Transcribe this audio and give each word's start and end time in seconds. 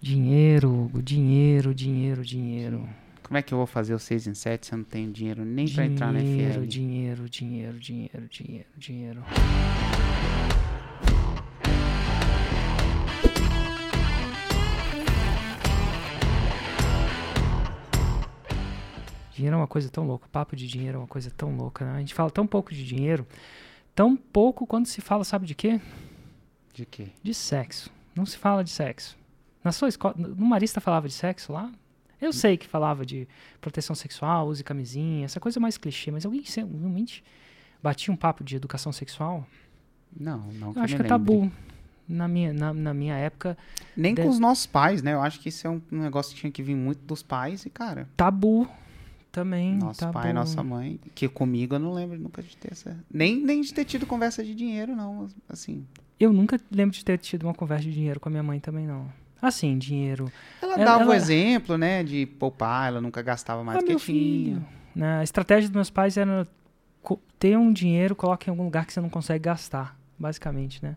Dinheiro, 0.00 0.70
Hugo, 0.72 1.02
dinheiro, 1.02 1.74
dinheiro, 1.74 2.24
dinheiro. 2.24 2.88
Como 3.22 3.36
é 3.36 3.42
que 3.42 3.52
eu 3.52 3.58
vou 3.58 3.66
fazer 3.66 3.94
o 3.94 3.98
6 3.98 4.26
em 4.28 4.34
7 4.34 4.66
se 4.66 4.72
eu 4.72 4.78
não 4.78 4.84
tenho 4.84 5.12
dinheiro 5.12 5.44
nem 5.44 5.68
pra 5.68 5.84
entrar 5.84 6.12
na 6.12 6.20
Dinheiro, 6.20 6.62
FL? 6.62 6.66
dinheiro, 6.66 7.28
dinheiro, 7.28 7.78
dinheiro, 7.78 8.28
dinheiro, 8.28 8.66
dinheiro. 8.76 9.24
Dinheiro 19.32 19.54
é 19.54 19.58
uma 19.58 19.66
coisa 19.66 19.88
tão 19.88 20.06
louca, 20.06 20.28
papo 20.30 20.54
de 20.56 20.66
dinheiro 20.66 20.96
é 20.96 21.00
uma 21.00 21.06
coisa 21.06 21.30
tão 21.30 21.56
louca, 21.56 21.84
né? 21.84 21.96
A 21.96 22.00
gente 22.00 22.14
fala 22.14 22.30
tão 22.30 22.46
pouco 22.46 22.74
de 22.74 22.84
dinheiro, 22.84 23.26
tão 23.94 24.16
pouco 24.16 24.66
quando 24.66 24.86
se 24.86 25.00
fala, 25.00 25.24
sabe 25.24 25.46
de 25.46 25.54
quê? 25.54 25.80
De 26.74 26.84
quê? 26.84 27.08
De 27.22 27.32
sexo. 27.32 27.90
Não 28.14 28.26
se 28.26 28.36
fala 28.36 28.62
de 28.62 28.70
sexo. 28.70 29.16
Na 29.62 29.72
sua 29.72 29.88
escola, 29.88 30.14
no 30.16 30.46
Marista 30.46 30.80
falava 30.80 31.06
de 31.08 31.14
sexo 31.14 31.52
lá? 31.52 31.70
Eu 32.20 32.32
sei 32.32 32.56
que 32.56 32.66
falava 32.66 33.04
de 33.04 33.26
proteção 33.60 33.94
sexual, 33.96 34.46
use 34.48 34.62
camisinha, 34.62 35.24
essa 35.24 35.40
coisa 35.40 35.58
mais 35.58 35.78
clichê, 35.78 36.10
mas 36.10 36.26
alguém 36.26 36.42
realmente 36.54 37.24
batia 37.82 38.12
um 38.12 38.16
papo 38.16 38.44
de 38.44 38.56
educação 38.56 38.92
sexual? 38.92 39.46
Não, 40.18 40.38
não 40.54 40.72
Eu 40.74 40.82
acho 40.82 40.96
que 40.96 41.02
é 41.02 41.04
tabu. 41.06 41.50
Na 42.06 42.26
minha, 42.26 42.52
na, 42.52 42.74
na 42.74 42.92
minha 42.92 43.14
época, 43.14 43.56
Nem 43.96 44.14
De- 44.14 44.22
com 44.22 44.28
os 44.28 44.38
nossos 44.40 44.66
pais, 44.66 45.00
né? 45.00 45.14
Eu 45.14 45.22
acho 45.22 45.38
que 45.40 45.48
isso 45.48 45.66
é 45.66 45.70
um 45.70 45.80
um 45.92 46.02
negócio 46.02 46.34
que 46.34 46.40
tinha 46.40 46.50
que 46.50 46.62
vir 46.62 46.74
muito 46.74 47.00
dos 47.04 47.22
pais 47.22 47.64
e, 47.64 47.70
cara, 47.70 48.08
tabu 48.16 48.68
também. 49.30 49.76
nosso 49.76 50.00
tabu. 50.00 50.12
pai, 50.14 50.32
nossa 50.32 50.60
mãe, 50.62 50.98
que 51.14 51.28
comigo 51.28 51.76
eu 51.76 51.78
não 51.78 51.92
lembro 51.92 52.18
nunca 52.18 52.42
de 52.42 52.56
ter 52.56 52.72
essa. 52.72 52.98
Nem, 53.08 53.40
nem 53.40 53.60
de 53.60 53.72
ter 53.72 53.84
tido 53.84 54.06
conversa 54.06 54.42
de 54.42 54.54
dinheiro, 54.56 54.96
não. 54.96 55.28
Assim. 55.48 55.86
Eu 56.18 56.32
nunca 56.32 56.60
lembro 56.70 56.94
de 56.96 57.04
ter 57.04 57.16
tido 57.16 57.44
uma 57.44 57.54
conversa 57.54 57.84
de 57.84 57.92
dinheiro 57.92 58.18
com 58.18 58.28
a 58.28 58.32
minha 58.32 58.42
mãe 58.42 58.58
também, 58.58 58.86
não. 58.86 59.08
Assim, 59.40 59.78
dinheiro. 59.78 60.30
Ela 60.60 60.74
Ela- 60.74 60.84
dava 60.84 61.00
o 61.00 61.06
ela- 61.06 61.16
exemplo, 61.16 61.76
né? 61.78 62.02
De 62.04 62.26
poupar, 62.26 62.88
ela 62.88 63.00
nunca 63.00 63.22
gastava 63.22 63.62
mais 63.64 63.78
ah, 63.78 63.80
do 63.80 63.86
que 63.86 63.92
meu 63.92 63.98
tinha. 64.00 64.66
Né? 64.94 65.18
A 65.20 65.22
estratégia 65.22 65.68
dos 65.68 65.74
meus 65.74 65.90
pais 65.90 66.16
era 66.16 66.46
ter 67.38 67.56
um 67.56 67.72
dinheiro, 67.72 68.14
coloque 68.14 68.48
em 68.48 68.50
algum 68.50 68.64
lugar 68.64 68.84
que 68.84 68.92
você 68.92 69.00
não 69.00 69.08
consegue 69.08 69.44
gastar, 69.44 69.98
basicamente, 70.18 70.82
né? 70.84 70.96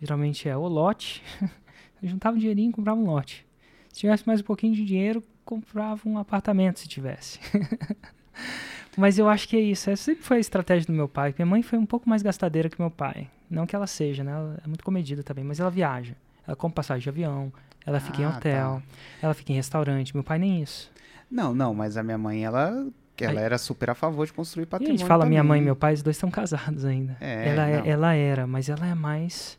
Geralmente 0.00 0.48
é 0.48 0.56
o 0.56 0.66
lote. 0.66 1.22
Eu 2.02 2.08
juntava 2.08 2.36
um 2.36 2.38
dinheirinho 2.38 2.70
e 2.70 2.72
comprava 2.72 2.98
um 2.98 3.04
lote. 3.04 3.46
Se 3.92 4.00
tivesse 4.00 4.26
mais 4.26 4.40
um 4.40 4.44
pouquinho 4.44 4.74
de 4.74 4.84
dinheiro, 4.84 5.22
comprava 5.44 6.00
um 6.08 6.18
apartamento, 6.18 6.80
se 6.80 6.88
tivesse. 6.88 7.38
Mas 8.96 9.18
eu 9.18 9.28
acho 9.28 9.48
que 9.48 9.56
é 9.56 9.60
isso. 9.60 9.90
Essa 9.90 10.04
sempre 10.04 10.22
foi 10.22 10.36
a 10.36 10.40
estratégia 10.40 10.86
do 10.86 10.92
meu 10.92 11.08
pai. 11.08 11.34
Minha 11.36 11.46
mãe 11.46 11.62
foi 11.62 11.78
um 11.78 11.86
pouco 11.86 12.08
mais 12.08 12.22
gastadeira 12.22 12.68
que 12.68 12.80
meu 12.80 12.90
pai. 12.90 13.28
Não 13.50 13.66
que 13.66 13.74
ela 13.74 13.86
seja, 13.86 14.22
né? 14.22 14.32
Ela 14.32 14.60
é 14.64 14.66
muito 14.68 14.84
comedida 14.84 15.22
também, 15.22 15.44
mas 15.44 15.58
ela 15.60 15.70
viaja. 15.70 16.14
Ela 16.46 16.56
compra 16.56 16.76
passagem 16.76 17.02
de 17.02 17.08
avião, 17.08 17.52
ela 17.86 18.00
fica 18.00 18.20
em 18.22 18.24
Ah, 18.24 18.30
tá. 18.32 18.36
hotel, 18.38 18.82
ela 19.22 19.34
fica 19.34 19.52
em 19.52 19.56
restaurante. 19.56 20.14
Meu 20.14 20.24
pai 20.24 20.38
nem 20.38 20.62
isso. 20.62 20.90
Não, 21.30 21.54
não, 21.54 21.74
mas 21.74 21.96
a 21.96 22.02
minha 22.02 22.18
mãe, 22.18 22.44
ela, 22.44 22.86
ela 23.20 23.40
Aí- 23.40 23.44
era 23.44 23.58
super 23.58 23.90
a 23.90 23.94
favor 23.94 24.26
de 24.26 24.32
construir 24.32 24.64
E 24.64 24.66
a 24.66 24.66
patrimônio. 24.68 24.98
gente 24.98 25.06
fala 25.08 25.26
minha 25.26 25.42
mãe 25.44 25.60
e 25.60 25.64
meu 25.64 25.74
pai, 25.76 25.94
os 25.94 26.02
dois 26.02 26.16
estão 26.16 26.30
casados 26.30 26.84
ainda. 26.84 27.16
É, 27.20 27.48
ela, 27.50 27.68
é- 27.68 27.88
ela 27.88 28.14
era, 28.14 28.46
mas 28.46 28.68
ela 28.68 28.86
é 28.86 28.94
mais. 28.94 29.58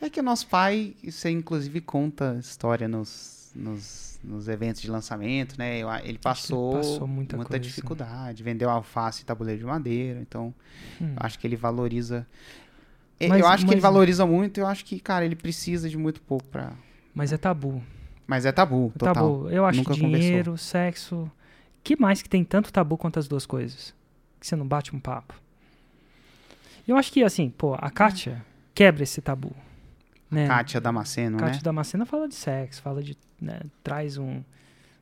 É 0.00 0.08
que 0.08 0.20
o 0.20 0.22
nosso 0.22 0.46
pai, 0.46 0.94
você 1.04 1.30
inclusive 1.30 1.80
conta 1.80 2.36
história 2.40 2.88
nos, 2.88 3.52
nos, 3.54 4.18
nos 4.24 4.48
eventos 4.48 4.80
de 4.80 4.90
lançamento, 4.90 5.56
né? 5.58 5.78
Eu 5.78 5.90
a- 5.90 6.00
Ele 6.02 6.18
passou, 6.18 6.74
passou 6.76 7.06
muita 7.06 7.36
coisa. 7.36 7.58
dificuldade, 7.58 8.42
vendeu 8.42 8.70
alface 8.70 9.22
e 9.22 9.24
tabuleiro 9.26 9.58
de 9.60 9.66
madeira, 9.66 10.20
então 10.20 10.54
Hum. 11.00 11.12
acho 11.16 11.38
que 11.38 11.46
ele 11.46 11.56
valoriza. 11.56 12.26
Mas- 13.28 13.40
eu 13.40 13.46
acho 13.46 13.64
que 13.66 13.70
ele 13.72 13.80
mas- 13.80 13.92
valoriza 13.92 14.24
muito, 14.24 14.58
eu 14.60 14.66
acho 14.66 14.84
que, 14.84 14.98
cara, 14.98 15.24
ele 15.26 15.36
precisa 15.36 15.88
de 15.90 15.98
muito 15.98 16.22
pouco 16.22 16.44
pra. 16.46 16.72
Mas 17.20 17.32
é 17.34 17.36
tabu. 17.36 17.82
Mas 18.26 18.46
é 18.46 18.52
tabu, 18.52 18.90
É 18.96 18.98
total. 18.98 19.14
tabu. 19.14 19.50
Eu 19.50 19.66
acho 19.66 19.78
Nunca 19.80 19.92
que 19.92 20.00
dinheiro, 20.00 20.56
sexo. 20.56 21.30
que 21.84 22.00
mais 22.00 22.22
que 22.22 22.28
tem 22.30 22.42
tanto 22.42 22.72
tabu 22.72 22.96
quanto 22.96 23.18
as 23.18 23.28
duas 23.28 23.44
coisas? 23.44 23.94
Que 24.40 24.46
você 24.46 24.56
não 24.56 24.66
bate 24.66 24.96
um 24.96 24.98
papo. 24.98 25.34
Eu 26.88 26.96
acho 26.96 27.12
que, 27.12 27.22
assim, 27.22 27.50
pô, 27.50 27.74
a 27.74 27.90
Kátia 27.90 28.42
quebra 28.74 29.02
esse 29.02 29.20
tabu. 29.20 29.54
Né? 30.30 30.46
Kátia 30.46 30.80
Damasceno, 30.80 31.36
Kátia 31.36 31.56
né? 31.56 31.62
Damascena 31.62 32.06
fala 32.06 32.26
de 32.26 32.34
sexo, 32.34 32.80
fala 32.80 33.02
de. 33.02 33.18
né, 33.38 33.60
traz 33.84 34.16
um. 34.16 34.42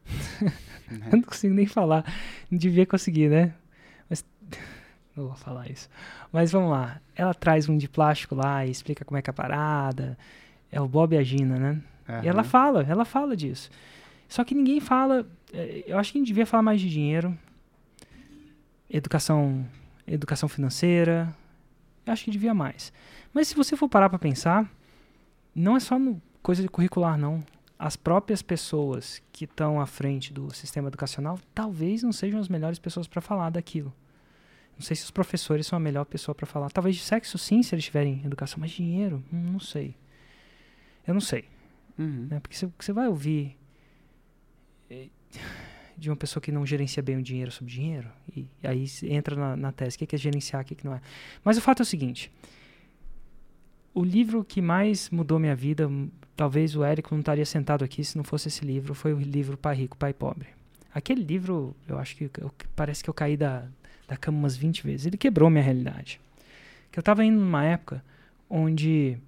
Eu 0.91 1.12
não 1.12 1.22
consigo 1.22 1.54
nem 1.54 1.66
falar. 1.66 2.04
Não 2.50 2.59
devia 2.59 2.84
conseguir, 2.84 3.28
né? 3.28 3.54
Mas. 4.10 4.25
Não 5.15 5.26
vou 5.26 5.37
falar 5.37 5.69
isso. 5.71 5.88
Mas 6.32 6.50
vamos 6.53 6.71
lá. 6.71 7.00
Ela 7.15 7.34
traz 7.34 7.69
um 7.69 7.76
de 7.76 7.88
plástico 7.88 8.34
lá 8.34 8.65
e 8.65 8.71
explica 8.71 9.04
como 9.04 9.19
é 9.19 9.22
que 9.22 9.28
é 9.28 9.32
a 9.32 9.34
parada. 9.34 10.16
É 10.71 10.81
o 10.81 10.87
Bob 10.88 11.15
e 11.15 11.19
a 11.19 11.22
Gina, 11.22 11.59
né? 11.59 11.81
E 12.24 12.28
ela 12.28 12.42
fala, 12.42 12.82
ela 12.88 13.04
fala 13.04 13.36
disso. 13.36 13.70
Só 14.28 14.44
que 14.44 14.54
ninguém 14.54 14.80
fala. 14.80 15.26
eh, 15.52 15.84
Eu 15.86 15.98
acho 15.98 16.10
que 16.12 16.19
a 16.19 16.20
gente 16.20 16.28
devia 16.28 16.46
falar 16.46 16.62
mais 16.62 16.80
de 16.80 16.88
dinheiro. 16.88 17.36
Educação, 18.91 19.66
educação 20.06 20.48
financeira. 20.48 21.34
Eu 22.06 22.12
acho 22.12 22.24
que 22.24 22.30
devia 22.30 22.54
mais. 22.54 22.92
Mas 23.32 23.48
se 23.48 23.54
você 23.54 23.76
for 23.76 23.88
parar 23.88 24.08
para 24.08 24.18
pensar, 24.18 24.70
não 25.54 25.76
é 25.76 25.80
só 25.80 25.98
no 25.98 26.20
coisa 26.42 26.62
de 26.62 26.68
curricular, 26.68 27.18
não. 27.18 27.44
As 27.78 27.94
próprias 27.97 28.41
pessoas 28.42 29.22
que 29.30 29.44
estão 29.44 29.80
à 29.80 29.86
frente 29.86 30.32
do 30.32 30.52
sistema 30.54 30.88
educacional 30.88 31.38
talvez 31.54 32.02
não 32.02 32.12
sejam 32.12 32.41
as 32.41 32.48
melhores 32.48 32.78
pessoas 32.78 33.06
para 33.06 33.20
falar 33.20 33.50
daquilo. 33.50 33.92
Não 34.76 34.82
sei 34.82 34.97
se 34.97 35.04
os 35.04 35.10
professores 35.10 35.66
são 35.66 35.76
a 35.76 35.80
melhor 35.80 36.04
pessoa 36.06 36.34
para 36.34 36.47
falar. 36.47 36.70
Talvez 36.70 36.97
de 36.97 37.02
sexo, 37.02 37.36
sim, 37.36 37.62
se 37.62 37.74
eles 37.74 37.84
tiverem 37.84 38.22
educação, 38.24 38.58
mas 38.60 38.70
dinheiro, 38.70 39.22
hum, 39.32 39.50
não 39.52 39.60
sei. 39.60 39.94
Eu 41.06 41.12
não 41.14 41.20
sei 41.20 41.44
Uhum. 41.98 42.28
né? 42.31 42.41
Porque 42.41 42.56
você, 42.56 42.92
vai 42.92 43.09
ouvir 43.09 43.56
eh, 44.91 45.09
de 45.97 46.09
uma 46.10 46.16
pessoa 46.16 46.41
que 46.41 46.53
não 46.53 46.64
gerencia 46.64 47.03
bem 47.03 47.16
o 47.16 47.22
dinheiro 47.22 47.50
sobre 47.50 47.72
dinheiro, 47.72 48.09
e 48.36 48.47
aí 48.62 48.86
entra 49.04 49.34
na, 49.34 49.56
na 49.56 49.72
tese, 49.72 49.97
o 49.97 49.98
que 49.98 50.06
que 50.06 50.14
é 50.14 50.19
gerenciar, 50.19 50.62
o 50.62 50.64
que 50.64 50.75
que 50.76 50.84
não 50.84 50.94
é. 50.94 51.00
Mas 51.44 51.56
o 51.59 51.60
fato 51.60 51.81
é 51.81 51.82
o 51.82 51.86
seguinte, 51.86 52.31
o 53.94 54.04
livro 54.04 54.44
que 54.44 54.60
mais 54.62 55.10
mudou 55.10 55.38
minha 55.38 55.56
vida, 55.56 55.84
m- 55.84 56.10
talvez 56.36 56.76
o 56.76 56.84
Érico 56.84 57.12
não 57.14 57.20
estaria 57.20 57.44
sentado 57.44 57.84
aqui 57.84 58.04
se 58.04 58.16
não 58.16 58.22
fosse 58.25 58.48
esse 58.48 58.65
livro, 58.65 58.94
foi 58.94 59.12
o 59.12 59.19
livro 59.19 59.56
Pai 59.56 59.75
Rico, 59.75 59.97
Pai 59.97 60.12
Pobre. 60.12 60.48
Aquele 60.94 61.22
livro, 61.22 61.75
eu 61.88 61.98
acho 61.98 62.16
que 62.16 62.30
eu- 62.41 62.53
parece 62.76 63.03
que 63.03 63.10
eu 63.10 63.15
caí 63.15 63.36
da, 63.36 63.66
da 64.06 64.16
cama 64.16 64.38
umas 64.38 64.56
20 64.56 64.82
vezes. 64.84 65.06
Ele 65.06 65.16
quebrou 65.16 65.50
minha 65.50 65.62
realidade. 65.62 66.20
Que 66.92 66.98
eu 66.98 67.00
estava 67.00 67.25
indo 67.25 67.38
numa 67.38 67.65
época 67.65 68.03
onde 68.48 69.19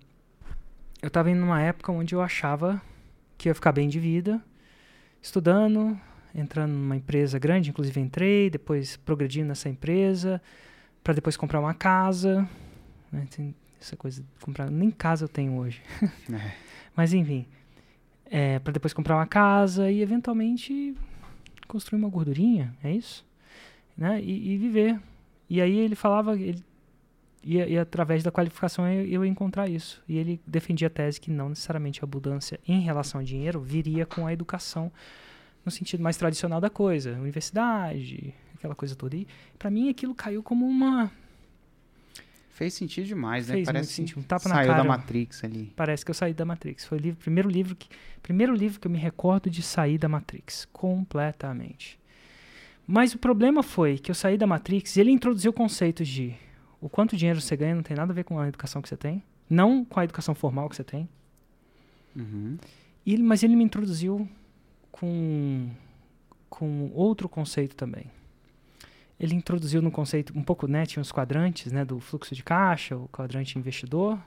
eu 1.03 1.09
estava 1.09 1.31
indo 1.31 1.41
numa 1.41 1.61
época 1.61 1.91
onde 1.93 2.15
eu 2.15 2.21
achava 2.21 2.81
que 3.39 3.49
ia 3.49 3.55
ficar 3.55 3.73
bem 3.73 3.89
de 3.89 3.99
vida, 3.99 4.43
estudando, 5.23 5.99
entrando 6.35 6.73
numa 6.73 6.97
empresa 6.97 7.39
grande, 7.39 7.71
inclusive 7.71 8.01
entrei, 8.01 8.51
depois 8.51 8.97
progredindo 8.99 9.49
nessa 9.49 9.69
empresa, 9.69 10.41
para 11.03 11.15
depois 11.15 11.37
comprar 11.37 11.61
uma 11.61 11.75
casa. 11.75 12.49
né, 13.11 13.27
tem 13.35 13.55
essa 13.81 13.97
coisa 13.97 14.23
de 14.23 14.45
comprar. 14.45 14.71
Nem 14.71 14.91
casa 14.91 15.25
eu 15.25 15.29
tenho 15.29 15.57
hoje. 15.57 15.83
É. 16.33 16.53
Mas 16.95 17.15
enfim. 17.15 17.47
É, 18.27 18.59
para 18.59 18.73
depois 18.73 18.93
comprar 18.93 19.17
uma 19.17 19.27
casa 19.27 19.91
e 19.91 20.03
eventualmente 20.03 20.95
construir 21.67 21.99
uma 21.99 22.09
gordurinha, 22.09 22.77
é 22.83 22.93
isso? 22.93 23.27
Né? 23.97 24.21
E, 24.23 24.53
e 24.53 24.57
viver. 24.59 25.01
E 25.49 25.61
aí 25.61 25.77
ele 25.79 25.97
falava, 25.97 26.39
ele, 26.39 26.63
e, 27.43 27.79
através 27.79 28.23
da 28.23 28.31
qualificação 28.31 28.87
eu, 28.87 29.07
eu 29.07 29.25
encontrar 29.25 29.69
isso. 29.69 30.03
E 30.09 30.19
ele 30.19 30.41
defendia 30.47 30.89
a 30.89 30.91
tese 30.91 31.21
que 31.21 31.31
não 31.31 31.49
necessariamente 31.49 32.01
a 32.01 32.05
abundância 32.05 32.61
em 32.67 32.81
relação 32.81 33.21
ao 33.21 33.25
dinheiro 33.25 33.61
viria 33.61 34.05
com 34.05 34.27
a 34.27 34.33
educação 34.33 34.93
no 35.65 35.71
sentido 35.71 36.03
mais 36.03 36.17
tradicional 36.17 36.61
da 36.61 36.71
coisa, 36.71 37.13
universidade, 37.13 38.35
aquela 38.55 38.75
coisa 38.75 38.95
toda. 38.95 39.17
E 39.17 39.27
para 39.59 39.71
mim 39.71 39.89
aquilo 39.89 40.15
caiu 40.15 40.43
como 40.43 40.67
uma 40.67 41.11
Fez 42.61 42.75
sentido 42.75 43.07
demais, 43.07 43.49
né? 43.49 43.55
Fez 43.55 43.65
Parece 43.65 43.87
muito 43.87 44.11
sentido, 44.11 44.19
um 44.19 44.23
tapa 44.23 44.47
na 44.47 44.57
saiu 44.57 44.67
cara. 44.67 44.83
da 44.83 44.85
Matrix 44.87 45.45
ali. 45.45 45.73
Parece 45.75 46.05
que 46.05 46.11
eu 46.11 46.15
saí 46.15 46.35
da 46.35 46.45
Matrix. 46.45 46.85
Foi 46.85 46.99
o 46.99 47.01
livro, 47.01 47.19
primeiro 47.19 47.49
livro 47.49 47.75
que, 47.75 47.89
primeiro 48.23 48.55
livro 48.55 48.79
que 48.79 48.87
eu 48.87 48.91
me 48.91 48.99
recordo 48.99 49.49
de 49.49 49.63
sair 49.63 49.97
da 49.97 50.11
Matrix, 50.11 50.69
completamente. 50.71 51.99
Mas 52.87 53.15
o 53.15 53.19
problema 53.19 53.63
foi 53.63 53.97
que 53.97 54.11
eu 54.11 54.15
saí 54.15 54.37
da 54.37 54.47
Matrix 54.47 54.95
e 54.95 55.01
ele 55.01 55.11
introduziu 55.11 55.55
conceitos 55.55 56.07
de 56.07 56.35
o 56.81 56.89
quanto 56.89 57.17
dinheiro 57.17 57.41
você 57.41 57.57
ganha 57.57 57.75
não 57.75 57.83
tem 57.83 57.97
nada 57.97 58.13
a 58.13 58.15
ver 58.15 58.25
com 58.25 58.39
a 58.39 58.49
educação 58.49 58.81
que 58.83 58.89
você 58.89 58.97
tem, 58.97 59.23
não 59.49 59.85
com 59.85 60.01
a 60.01 60.05
educação 60.05 60.35
formal 60.35 60.69
que 60.69 60.77
você 60.77 60.85
tem. 60.85 61.09
Uhum. 62.17 62.57
E 63.07 63.17
mas 63.19 63.43
ele 63.43 63.55
me 63.57 63.65
introduziu 63.65 64.29
com 64.91 65.69
com 66.49 66.91
outro 66.95 67.29
conceito 67.29 67.77
também. 67.77 68.07
Ele 69.19 69.35
introduziu 69.35 69.81
no 69.83 69.91
conceito 69.91 70.33
um 70.37 70.43
pouco, 70.43 70.67
né, 70.67 70.85
tinha 70.87 71.01
os 71.03 71.13
quadrantes, 71.13 71.71
né, 71.71 71.85
do 71.85 72.01
fluxo 72.01 72.35
de 72.35 72.43
caixa, 72.43 72.97
o 72.97 73.07
quadrante 73.09 73.59
investidor, 73.59 74.19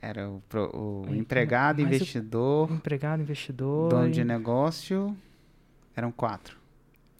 Era 0.00 0.28
o, 0.30 0.40
pro- 0.48 0.70
o 0.74 1.04
Aí, 1.08 1.18
empregado, 1.18 1.82
mas 1.82 1.92
o- 1.92 1.94
investidor, 1.96 2.72
empregado, 2.72 3.20
investidor. 3.22 3.88
dono 3.90 4.08
e- 4.08 4.10
de 4.12 4.24
negócio. 4.24 5.16
Eram 5.94 6.10
quatro. 6.10 6.56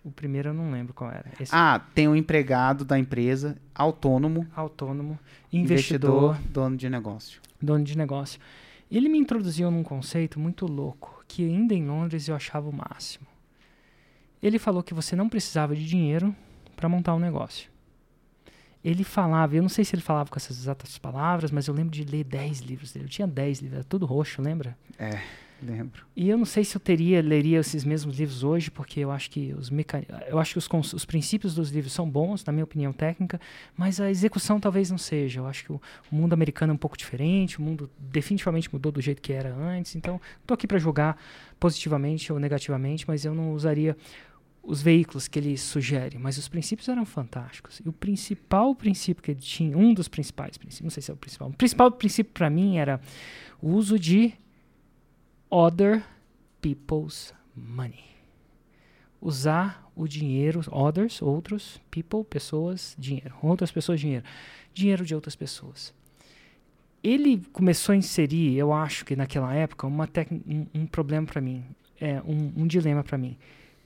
O 0.05 0.11
primeiro 0.11 0.49
eu 0.51 0.55
não 0.55 0.71
lembro 0.71 0.93
qual 0.93 1.11
era. 1.11 1.27
Esse 1.39 1.55
Ah, 1.55 1.81
tem 1.95 2.09
o 2.09 2.17
empregado 2.17 2.85
da 2.85 2.99
empresa, 2.99 3.57
autônomo, 3.75 4.47
autônomo, 4.55 5.19
investidor, 5.53 6.37
dono 6.51 6.77
de 6.77 6.89
negócio. 6.91 7.41
dono 7.61 7.85
de 7.85 7.97
negócio. 7.97 8.41
Ele 8.91 9.09
me 9.09 9.17
introduziu 9.19 9.71
num 9.71 9.83
conceito 9.83 10.39
muito 10.41 10.67
louco, 10.67 11.25
que 11.29 11.45
ainda 11.45 11.73
em 11.75 11.87
Londres 11.87 12.29
eu 12.29 12.35
achava 12.35 12.69
o 12.69 12.73
máximo. 12.73 13.27
Ele 14.43 14.59
falou 14.59 14.83
que 14.83 14.93
você 14.93 15.15
não 15.15 15.29
precisava 15.29 15.75
de 15.77 15.87
dinheiro 15.87 16.35
para 16.75 16.89
montar 16.89 17.15
um 17.15 17.19
negócio. 17.21 17.71
Ele 18.85 19.05
falava, 19.05 19.55
eu 19.55 19.63
não 19.63 19.69
sei 19.69 19.85
se 19.85 19.95
ele 19.95 20.03
falava 20.03 20.29
com 20.29 20.37
essas 20.37 20.59
exatas 20.59 20.99
palavras, 20.99 21.53
mas 21.53 21.69
eu 21.69 21.75
lembro 21.75 21.93
de 21.93 22.03
ler 22.05 22.25
10 22.25 22.59
livros 22.63 22.93
dele. 22.93 23.05
Eu 23.05 23.09
tinha 23.09 23.29
10 23.29 23.61
livros, 23.61 23.77
era 23.79 23.85
tudo 23.85 24.05
roxo, 24.05 24.43
lembra? 24.43 24.77
É, 24.99 25.21
lembro. 25.65 26.05
E 26.15 26.29
eu 26.29 26.37
não 26.37 26.45
sei 26.45 26.65
se 26.65 26.77
eu 26.77 26.81
teria, 26.81 27.23
leria 27.23 27.61
esses 27.61 27.85
mesmos 27.85 28.19
livros 28.19 28.43
hoje, 28.43 28.71
porque 28.71 29.01
eu 29.01 29.11
acho 29.11 29.31
que 29.31 29.55
os 29.55 29.71
mecan... 29.71 30.03
eu 30.29 30.39
acho 30.39 30.53
que 30.53 30.59
os, 30.59 30.93
os 30.93 31.05
princípios 31.05 31.55
dos 31.55 31.71
livros 31.71 31.93
são 31.93 32.09
bons, 32.09 32.45
na 32.45 32.53
minha 32.53 32.65
opinião 32.65 32.93
técnica, 32.93 33.41
mas 33.77 34.01
a 34.01 34.11
execução 34.11 34.61
talvez 34.61 34.91
não 34.91 34.99
seja. 34.99 35.41
Eu 35.41 35.47
acho 35.47 35.65
que 35.65 35.73
o, 35.73 35.81
o 36.11 36.15
mundo 36.15 36.33
americano 36.33 36.73
é 36.73 36.75
um 36.75 36.79
pouco 36.79 36.97
diferente, 36.97 37.59
o 37.59 37.63
mundo 37.63 37.91
definitivamente 37.99 38.73
mudou 38.73 38.93
do 38.93 39.01
jeito 39.01 39.23
que 39.23 39.33
era 39.33 39.55
antes, 39.55 39.97
então 39.97 40.21
estou 40.41 40.55
aqui 40.55 40.67
para 40.67 40.79
julgar 40.79 41.17
positivamente 41.59 42.33
ou 42.33 42.39
negativamente, 42.39 43.05
mas 43.07 43.25
eu 43.25 43.35
não 43.35 43.53
usaria 43.53 43.97
os 44.63 44.81
veículos 44.81 45.27
que 45.27 45.39
ele 45.39 45.59
sugere, 45.59 46.19
mas 46.19 46.39
os 46.39 46.49
princípios 46.49 46.89
eram 46.89 47.05
fantásticos. 47.05 47.81
E 47.85 47.89
o 47.89 47.93
principal 47.93 48.75
princípio 48.75 49.23
que 49.23 49.33
ele 49.33 49.41
tinha, 49.41 49.77
um 49.77 49.93
dos 49.93 50.07
principais 50.07 50.57
princípios, 50.57 50.85
não 50.85 50.91
sei 50.91 51.03
se 51.03 51.11
é 51.11 51.15
o 51.15 51.17
principal, 51.17 51.49
o 51.49 51.53
principal 51.53 51.91
princípio 51.91 52.33
para 52.33 52.49
mim 52.49 52.77
era 52.77 53.01
o 53.61 53.71
uso 53.71 53.99
de 53.99 54.33
other 55.53 56.05
people's 56.61 57.35
money. 57.55 58.05
Usar 59.21 59.91
o 59.95 60.09
dinheiro, 60.09 60.63
others, 60.71 61.21
outros, 61.21 61.81
people, 61.91 62.25
pessoas, 62.25 62.97
dinheiro. 62.99 63.35
Outras 63.43 63.71
pessoas, 63.71 64.01
dinheiro. 64.01 64.25
Dinheiro 64.73 65.05
de 65.05 65.15
outras 65.15 65.37
pessoas. 65.37 65.95
Ele 67.03 67.43
começou 67.53 67.93
a 67.93 67.97
inserir, 67.97 68.57
eu 68.57 68.73
acho 68.73 69.05
que 69.05 69.15
naquela 69.15 69.53
época, 69.55 69.87
uma 69.87 70.09
um, 70.47 70.67
um 70.75 70.87
problema 70.87 71.27
para 71.27 71.41
mim, 71.41 71.65
é, 72.01 72.23
um, 72.23 72.53
um 72.63 72.67
dilema 72.67 73.05
para 73.05 73.19
mim 73.19 73.37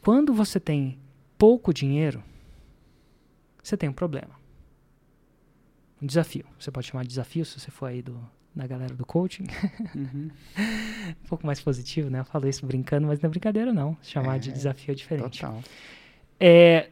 quando 0.06 0.32
você 0.32 0.60
tem 0.60 1.00
pouco 1.36 1.74
dinheiro, 1.74 2.22
você 3.60 3.76
tem 3.76 3.88
um 3.88 3.92
problema. 3.92 4.38
Um 6.00 6.06
desafio. 6.06 6.46
Você 6.60 6.70
pode 6.70 6.86
chamar 6.86 7.02
de 7.02 7.08
desafio 7.08 7.44
se 7.44 7.58
você 7.58 7.72
for 7.72 7.86
aí 7.86 8.02
do, 8.02 8.16
da 8.56 8.66
galera 8.66 8.94
do 8.94 9.04
coaching. 9.04 9.46
Uhum. 9.94 10.30
um 11.24 11.28
pouco 11.28 11.46
mais 11.46 11.60
positivo, 11.60 12.08
né? 12.08 12.20
Eu 12.20 12.24
falo 12.24 12.48
isso 12.48 12.64
brincando, 12.64 13.06
mas 13.06 13.20
não 13.20 13.28
é 13.28 13.30
brincadeira, 13.30 13.72
não. 13.72 13.96
Chamar 14.02 14.36
é, 14.36 14.38
de 14.38 14.52
desafio 14.52 14.92
é 14.92 14.94
diferente. 14.94 15.40
Total. 15.40 15.62
É, 16.40 16.88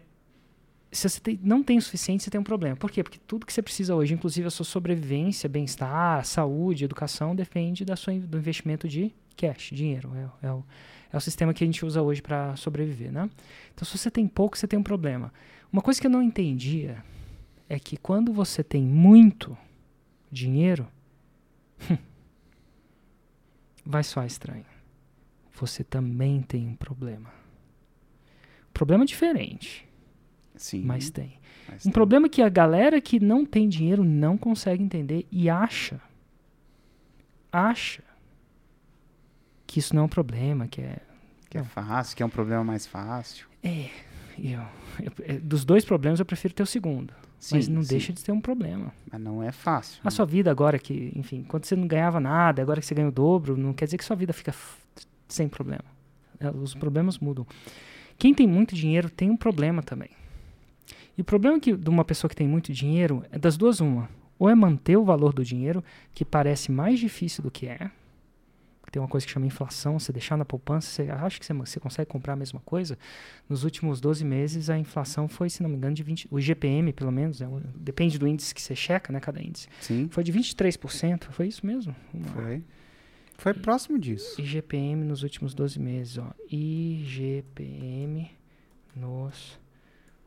se 0.92 1.08
você 1.08 1.20
tem, 1.20 1.40
não 1.42 1.62
tem 1.62 1.78
o 1.78 1.82
suficiente, 1.82 2.22
você 2.22 2.30
tem 2.30 2.40
um 2.40 2.44
problema. 2.44 2.76
Por 2.76 2.90
quê? 2.90 3.02
Porque 3.02 3.18
tudo 3.26 3.46
que 3.46 3.52
você 3.52 3.62
precisa 3.62 3.94
hoje, 3.94 4.12
inclusive 4.12 4.46
a 4.46 4.50
sua 4.50 4.64
sobrevivência, 4.64 5.48
bem-estar, 5.48 6.24
saúde, 6.24 6.84
educação, 6.84 7.34
depende 7.34 7.84
da 7.84 7.96
sua, 7.96 8.14
do 8.14 8.36
investimento 8.36 8.86
de 8.86 9.12
cash, 9.36 9.70
dinheiro. 9.72 10.12
É, 10.42 10.46
é 10.48 10.52
o, 10.52 10.64
é 11.12 11.16
o 11.16 11.20
sistema 11.20 11.54
que 11.54 11.64
a 11.64 11.66
gente 11.66 11.84
usa 11.84 12.02
hoje 12.02 12.20
para 12.20 12.54
sobreviver, 12.56 13.10
né? 13.10 13.28
Então, 13.74 13.86
se 13.86 13.96
você 13.96 14.10
tem 14.10 14.28
pouco, 14.28 14.56
você 14.58 14.66
tem 14.66 14.78
um 14.78 14.82
problema. 14.82 15.32
Uma 15.72 15.80
coisa 15.80 16.00
que 16.00 16.06
eu 16.06 16.10
não 16.10 16.22
entendia 16.22 17.02
é 17.68 17.78
que 17.78 17.96
quando 17.96 18.32
você 18.32 18.62
tem 18.62 18.82
muito 18.82 19.56
dinheiro, 20.30 20.86
vai 23.84 24.02
soar 24.02 24.26
estranho. 24.26 24.64
Você 25.54 25.84
também 25.84 26.42
tem 26.42 26.66
um 26.66 26.74
problema. 26.74 27.32
Problema 28.72 29.04
diferente. 29.04 29.88
Sim. 30.56 30.82
Mas 30.82 31.10
tem. 31.10 31.38
Mas 31.68 31.82
um 31.82 31.84
tem. 31.84 31.92
problema 31.92 32.28
que 32.28 32.42
a 32.42 32.48
galera 32.48 33.00
que 33.00 33.20
não 33.20 33.46
tem 33.46 33.68
dinheiro 33.68 34.04
não 34.04 34.36
consegue 34.36 34.82
entender 34.82 35.26
e 35.30 35.48
acha. 35.48 36.00
Acha 37.52 38.02
que 39.66 39.78
isso 39.78 39.94
não 39.94 40.02
é 40.02 40.04
um 40.06 40.08
problema, 40.08 40.68
que 40.68 40.80
é. 40.80 40.98
Que 41.48 41.58
é 41.58 41.64
fácil, 41.64 42.16
que 42.16 42.22
é 42.22 42.26
um 42.26 42.30
problema 42.30 42.64
mais 42.64 42.86
fácil. 42.86 43.46
É. 43.62 43.90
Eu, 44.38 44.60
eu, 45.00 45.12
é, 45.22 45.38
dos 45.38 45.64
dois 45.64 45.84
problemas 45.84 46.18
eu 46.18 46.26
prefiro 46.26 46.52
ter 46.54 46.62
o 46.62 46.66
segundo. 46.66 47.14
Sim, 47.44 47.56
mas 47.56 47.68
não 47.68 47.82
sim. 47.82 47.90
deixa 47.90 48.10
de 48.10 48.24
ter 48.24 48.32
um 48.32 48.40
problema. 48.40 48.90
Mas 49.12 49.20
não 49.20 49.42
é 49.42 49.52
fácil. 49.52 50.00
A 50.02 50.10
sua 50.10 50.24
vida 50.24 50.50
agora 50.50 50.78
que, 50.78 51.12
enfim, 51.14 51.44
quando 51.46 51.66
você 51.66 51.76
não 51.76 51.86
ganhava 51.86 52.18
nada, 52.18 52.62
agora 52.62 52.80
que 52.80 52.86
você 52.86 52.94
ganha 52.94 53.08
o 53.08 53.12
dobro, 53.12 53.54
não 53.54 53.74
quer 53.74 53.84
dizer 53.84 53.98
que 53.98 54.04
sua 54.04 54.16
vida 54.16 54.32
fica 54.32 54.54
sem 55.28 55.46
problema. 55.46 55.84
É, 56.40 56.48
Os 56.48 56.74
problemas 56.74 57.18
mudam. 57.18 57.46
Quem 58.16 58.32
tem 58.32 58.46
muito 58.46 58.74
dinheiro 58.74 59.10
tem 59.10 59.28
um 59.28 59.36
problema 59.36 59.82
também. 59.82 60.08
E 61.18 61.20
o 61.20 61.24
problema 61.24 61.60
que, 61.60 61.76
de 61.76 61.90
uma 61.90 62.02
pessoa 62.02 62.30
que 62.30 62.34
tem 62.34 62.48
muito 62.48 62.72
dinheiro 62.72 63.22
é 63.30 63.38
das 63.38 63.58
duas 63.58 63.78
uma. 63.78 64.08
Ou 64.38 64.48
é 64.48 64.54
manter 64.54 64.96
o 64.96 65.04
valor 65.04 65.34
do 65.34 65.44
dinheiro, 65.44 65.84
que 66.14 66.24
parece 66.24 66.72
mais 66.72 66.98
difícil 66.98 67.42
do 67.42 67.50
que 67.50 67.66
é. 67.66 67.90
Tem 68.94 69.02
uma 69.02 69.08
coisa 69.08 69.26
que 69.26 69.32
chama 69.32 69.44
inflação, 69.44 69.98
você 69.98 70.12
deixar 70.12 70.36
na 70.36 70.44
poupança, 70.44 70.88
você 70.88 71.10
acha 71.10 71.40
que 71.40 71.44
você, 71.44 71.52
você 71.52 71.80
consegue 71.80 72.08
comprar 72.08 72.34
a 72.34 72.36
mesma 72.36 72.60
coisa? 72.60 72.96
Nos 73.48 73.64
últimos 73.64 74.00
12 74.00 74.24
meses, 74.24 74.70
a 74.70 74.78
inflação 74.78 75.26
foi, 75.26 75.50
se 75.50 75.64
não 75.64 75.68
me 75.68 75.74
engano, 75.74 75.96
de 75.96 76.04
20%. 76.04 76.28
O 76.30 76.38
IGPM, 76.38 76.92
pelo 76.92 77.10
menos, 77.10 77.40
né, 77.40 77.48
depende 77.74 78.20
do 78.20 78.28
índice 78.28 78.54
que 78.54 78.62
você 78.62 78.76
checa, 78.76 79.12
né? 79.12 79.18
Cada 79.18 79.42
índice. 79.42 79.66
Sim, 79.80 80.06
Foi 80.12 80.22
de 80.22 80.32
23%, 80.32 81.24
foi 81.32 81.48
isso 81.48 81.66
mesmo? 81.66 81.92
Uma- 82.14 82.28
foi. 82.28 82.62
Foi 83.36 83.52
próximo 83.52 83.98
disso. 83.98 84.40
IGPM 84.40 85.02
nos 85.04 85.24
últimos 85.24 85.54
12 85.54 85.80
meses, 85.80 86.16
ó. 86.18 86.32
IGPM 86.48 88.30
nos 88.94 89.58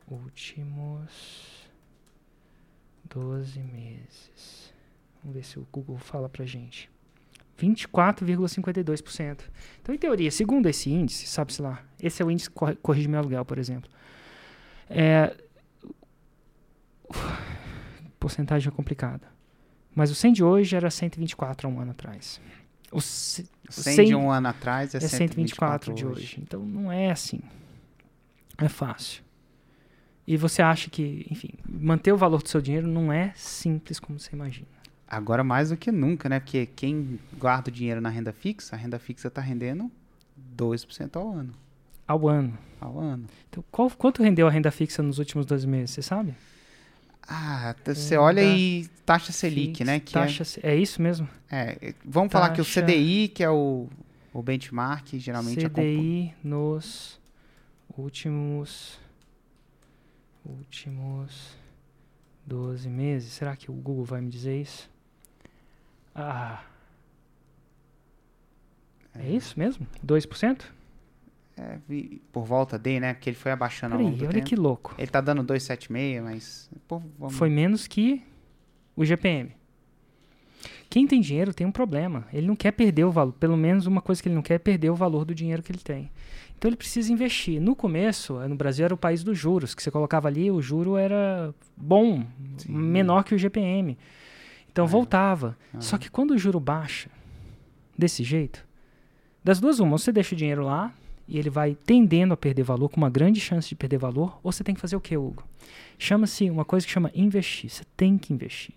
últimos 0.09 1.69
12 3.05 3.61
meses. 3.61 4.73
Vamos 5.23 5.37
ver 5.37 5.45
se 5.45 5.57
o 5.57 5.65
Google 5.71 5.97
fala 5.97 6.27
pra 6.27 6.45
gente. 6.45 6.89
24,52%. 7.59 9.39
Então, 9.81 9.93
em 9.93 9.97
teoria, 9.97 10.29
segundo 10.31 10.67
esse 10.67 10.89
índice, 10.89 11.27
sabe-se 11.27 11.61
lá, 11.61 11.81
esse 12.01 12.21
é 12.21 12.25
o 12.25 12.31
índice 12.31 12.49
que 12.49 12.55
corrige 12.81 13.07
meu 13.07 13.19
aluguel, 13.19 13.43
por 13.45 13.57
exemplo. 13.57 13.89
É, 14.89 15.35
porcentagem 18.19 18.69
é 18.69 18.71
complicada. 18.71 19.27
Mas 19.93 20.11
o 20.11 20.15
100 20.15 20.33
de 20.33 20.43
hoje 20.43 20.75
era 20.75 20.89
124 20.91 21.67
há 21.67 21.71
um 21.71 21.79
ano 21.79 21.91
atrás. 21.91 22.39
O, 22.91 23.01
ce- 23.01 23.49
100 23.69 23.93
100 23.95 24.05
de 24.07 24.15
um 24.15 24.31
ano 24.31 24.47
atrás 24.47 24.93
é, 24.93 24.97
é 24.97 25.01
124 25.01 25.91
124 25.91 25.93
de 25.93 26.05
hoje. 26.05 26.39
Então 26.41 26.63
não 26.63 26.91
é 26.91 27.09
assim. 27.11 27.41
É 28.57 28.69
fácil. 28.69 29.23
E 30.25 30.35
você 30.35 30.61
acha 30.61 30.89
que, 30.89 31.25
enfim, 31.31 31.49
manter 31.67 32.11
o 32.11 32.17
valor 32.17 32.43
do 32.43 32.49
seu 32.49 32.61
dinheiro 32.61 32.87
não 32.87 33.11
é 33.11 33.31
simples 33.35 33.99
como 33.99 34.19
você 34.19 34.35
imagina. 34.35 34.67
Agora 35.09 35.43
mais 35.43 35.69
do 35.69 35.77
que 35.77 35.91
nunca, 35.91 36.27
né? 36.27 36.39
Porque 36.39 36.65
quem 36.65 37.19
guarda 37.37 37.69
o 37.69 37.71
dinheiro 37.71 38.01
na 38.01 38.09
renda 38.09 38.33
fixa, 38.33 38.75
a 38.75 38.79
renda 38.79 38.99
fixa 38.99 39.29
tá 39.29 39.39
rendendo 39.41 39.89
2% 40.57 41.15
ao 41.15 41.29
ano. 41.31 41.53
Ao 42.07 42.27
ano. 42.27 42.57
Ao 42.79 42.99
ano. 42.99 43.25
Então, 43.49 43.63
qual- 43.71 43.89
quanto 43.91 44.21
rendeu 44.21 44.47
a 44.47 44.51
renda 44.51 44.69
fixa 44.71 45.01
nos 45.01 45.17
últimos 45.19 45.45
12 45.45 45.65
meses? 45.65 45.91
Você 45.91 46.01
sabe? 46.01 46.33
Ah, 47.29 47.75
você 47.85 48.11
Renda 48.15 48.21
olha 48.21 48.41
aí 48.43 48.87
taxa 49.05 49.31
Selic, 49.33 49.69
Fixa, 49.79 49.83
né? 49.85 49.99
Que 49.99 50.13
taxa, 50.13 50.43
se- 50.45 50.59
é 50.65 50.75
isso 50.75 51.01
mesmo? 51.01 51.27
é, 51.51 51.77
é, 51.81 51.93
vamos 52.05 52.31
falar 52.31 52.49
que 52.51 52.61
o 52.61 52.63
taxa- 52.65 52.81
CDI, 52.81 53.27
que 53.29 53.43
é 53.43 53.49
o, 53.49 53.87
o 54.33 54.41
benchmark, 54.41 55.13
geralmente 55.17 55.65
acompanha- 55.65 55.97
CDI 55.97 56.33
nos 56.43 57.19
últimos 57.97 58.97
últimos 60.45 61.55
12 62.45 62.87
meses. 62.89 63.33
Será 63.33 63.55
que 63.55 63.69
o 63.69 63.73
Google 63.73 64.05
vai 64.05 64.21
me 64.21 64.29
dizer 64.29 64.61
isso? 64.61 64.89
Ah. 66.17 66.63
É 69.15 69.29
isso 69.29 69.57
mesmo? 69.57 69.87
2%? 70.05 70.65
é, 71.57 71.79
por 72.31 72.45
volta 72.45 72.77
de, 72.77 72.99
né? 72.99 73.13
Porque 73.13 73.29
ele 73.29 73.37
foi 73.37 73.51
abaixando 73.51 73.95
ao 73.95 74.01
longo 74.01 74.11
Peraí, 74.11 74.27
do 74.27 74.29
olha 74.29 74.33
tempo. 74.35 74.47
que 74.47 74.55
louco. 74.55 74.95
Ele 74.97 75.07
tá 75.07 75.19
dando 75.19 75.43
2,76, 75.43 76.21
mas... 76.21 76.69
Pô, 76.87 77.01
vamos... 77.17 77.35
Foi 77.35 77.49
menos 77.49 77.87
que 77.87 78.21
o 78.95 79.03
GPM. 79.03 79.51
Quem 80.89 81.07
tem 81.07 81.19
dinheiro 81.19 81.53
tem 81.53 81.65
um 81.65 81.71
problema. 81.71 82.27
Ele 82.31 82.47
não 82.47 82.55
quer 82.55 82.71
perder 82.71 83.03
o 83.05 83.11
valor. 83.11 83.33
Pelo 83.33 83.57
menos 83.57 83.87
uma 83.87 84.01
coisa 84.01 84.21
que 84.21 84.29
ele 84.29 84.35
não 84.35 84.41
quer 84.41 84.53
é 84.53 84.59
perder 84.59 84.89
o 84.89 84.95
valor 84.95 85.25
do 85.25 85.33
dinheiro 85.33 85.61
que 85.63 85.71
ele 85.71 85.79
tem. 85.79 86.11
Então 86.57 86.69
ele 86.69 86.77
precisa 86.77 87.11
investir. 87.11 87.59
No 87.59 87.75
começo, 87.75 88.39
no 88.47 88.55
Brasil 88.55 88.85
era 88.85 88.93
o 88.93 88.97
país 88.97 89.23
dos 89.23 89.37
juros, 89.37 89.75
que 89.75 89.83
você 89.83 89.91
colocava 89.91 90.27
ali, 90.27 90.49
o 90.49 90.61
juro 90.61 90.95
era 90.95 91.53
bom, 91.75 92.23
Sim. 92.57 92.71
menor 92.71 93.23
que 93.23 93.35
o 93.35 93.37
GPM. 93.37 93.97
Então 94.77 94.85
Ah. 94.85 94.87
voltava. 94.87 95.57
Ah. 95.73 95.81
Só 95.81 95.97
que 95.97 96.09
quando 96.09 96.31
o 96.31 96.37
juro 96.37 96.59
baixa, 96.59 97.09
desse 97.97 98.23
jeito, 98.23 98.63
das 99.43 99.59
duas 99.59 99.79
uma, 99.79 99.97
você 99.97 100.11
deixa 100.11 100.35
o 100.35 100.37
dinheiro 100.37 100.63
lá 100.63 100.93
e 101.27 101.39
ele 101.39 101.49
vai 101.49 101.73
tendendo 101.85 102.33
a 102.33 102.37
perder 102.37 102.61
valor, 102.63 102.89
com 102.89 102.97
uma 102.97 103.09
grande 103.09 103.39
chance 103.39 103.67
de 103.69 103.75
perder 103.75 103.97
valor, 103.97 104.39
ou 104.43 104.51
você 104.51 104.63
tem 104.63 104.75
que 104.75 104.81
fazer 104.81 104.95
o 104.95 105.01
que, 105.01 105.17
Hugo? 105.17 105.43
Chama-se 105.97 106.49
uma 106.49 106.63
coisa 106.63 106.85
que 106.85 106.91
chama 106.91 107.11
investir. 107.15 107.69
Você 107.71 107.83
tem 107.97 108.17
que 108.19 108.31
investir. 108.31 108.75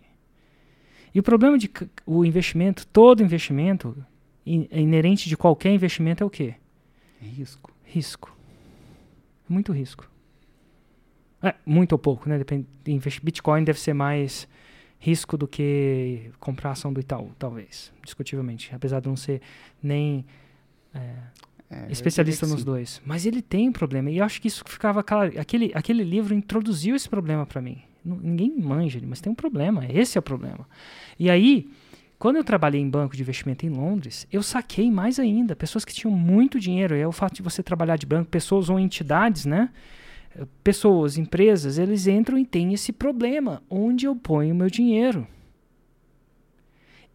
E 1.14 1.20
o 1.20 1.22
problema 1.22 1.58
de 1.58 1.70
o 2.06 2.24
investimento, 2.24 2.86
todo 2.86 3.22
investimento, 3.22 3.94
in- 4.46 4.66
é 4.70 4.80
inerente 4.80 5.28
de 5.28 5.36
qualquer 5.36 5.70
investimento 5.74 6.22
é 6.22 6.26
o 6.26 6.30
quê? 6.30 6.54
É 7.22 7.26
risco. 7.26 7.72
Risco. 7.84 8.34
Muito 9.48 9.70
risco. 9.72 10.08
É, 11.42 11.54
muito 11.66 11.92
ou 11.92 11.98
pouco, 11.98 12.26
né? 12.28 12.38
Depende. 12.38 12.66
Bitcoin 13.22 13.64
deve 13.64 13.78
ser 13.80 13.92
mais 13.92 14.48
risco 15.00 15.36
do 15.36 15.48
que 15.48 16.30
comprar 16.38 16.70
ação 16.70 16.92
do 16.92 17.00
Itaú, 17.00 17.32
talvez, 17.38 17.92
discutivelmente. 18.04 18.72
Apesar 18.72 19.00
de 19.00 19.08
não 19.08 19.16
ser 19.16 19.40
nem 19.82 20.24
é, 20.94 21.00
É, 21.72 21.86
especialista 21.88 22.46
nos 22.48 22.64
dois. 22.64 23.00
Mas 23.06 23.24
ele 23.24 23.40
tem 23.40 23.68
um 23.68 23.72
problema. 23.72 24.10
E 24.10 24.18
eu 24.18 24.24
acho 24.24 24.40
que 24.42 24.48
isso 24.48 24.64
ficava 24.66 25.04
claro. 25.04 25.32
Aquele, 25.38 25.70
aquele 25.72 26.02
livro 26.02 26.34
introduziu 26.34 26.96
esse 26.96 27.08
problema 27.08 27.46
para 27.46 27.62
mim. 27.62 27.78
Ninguém 28.04 28.58
manja, 28.58 28.98
ele, 28.98 29.06
mas 29.06 29.20
tem 29.20 29.30
um 29.30 29.36
problema. 29.36 29.86
Esse 29.88 30.18
é 30.18 30.20
o 30.20 30.22
problema. 30.22 30.66
E 31.16 31.30
aí, 31.30 31.70
quando 32.18 32.36
eu 32.36 32.44
trabalhei 32.44 32.80
em 32.80 32.90
banco 32.90 33.14
de 33.14 33.22
investimento 33.22 33.64
em 33.64 33.68
Londres, 33.68 34.26
eu 34.32 34.42
saquei 34.42 34.90
mais 34.90 35.20
ainda. 35.20 35.54
Pessoas 35.54 35.84
que 35.84 35.94
tinham 35.94 36.12
muito 36.12 36.58
dinheiro. 36.58 36.96
E 36.96 37.00
é 37.00 37.06
o 37.06 37.12
fato 37.12 37.34
de 37.36 37.42
você 37.42 37.62
trabalhar 37.62 37.96
de 37.96 38.04
banco, 38.04 38.28
pessoas 38.28 38.68
ou 38.68 38.76
entidades, 38.76 39.46
né? 39.46 39.70
Pessoas, 40.62 41.18
empresas, 41.18 41.78
eles 41.78 42.06
entram 42.06 42.38
e 42.38 42.46
têm 42.46 42.72
esse 42.72 42.92
problema. 42.92 43.62
Onde 43.68 44.06
eu 44.06 44.14
ponho 44.14 44.54
o 44.54 44.56
meu 44.56 44.70
dinheiro? 44.70 45.26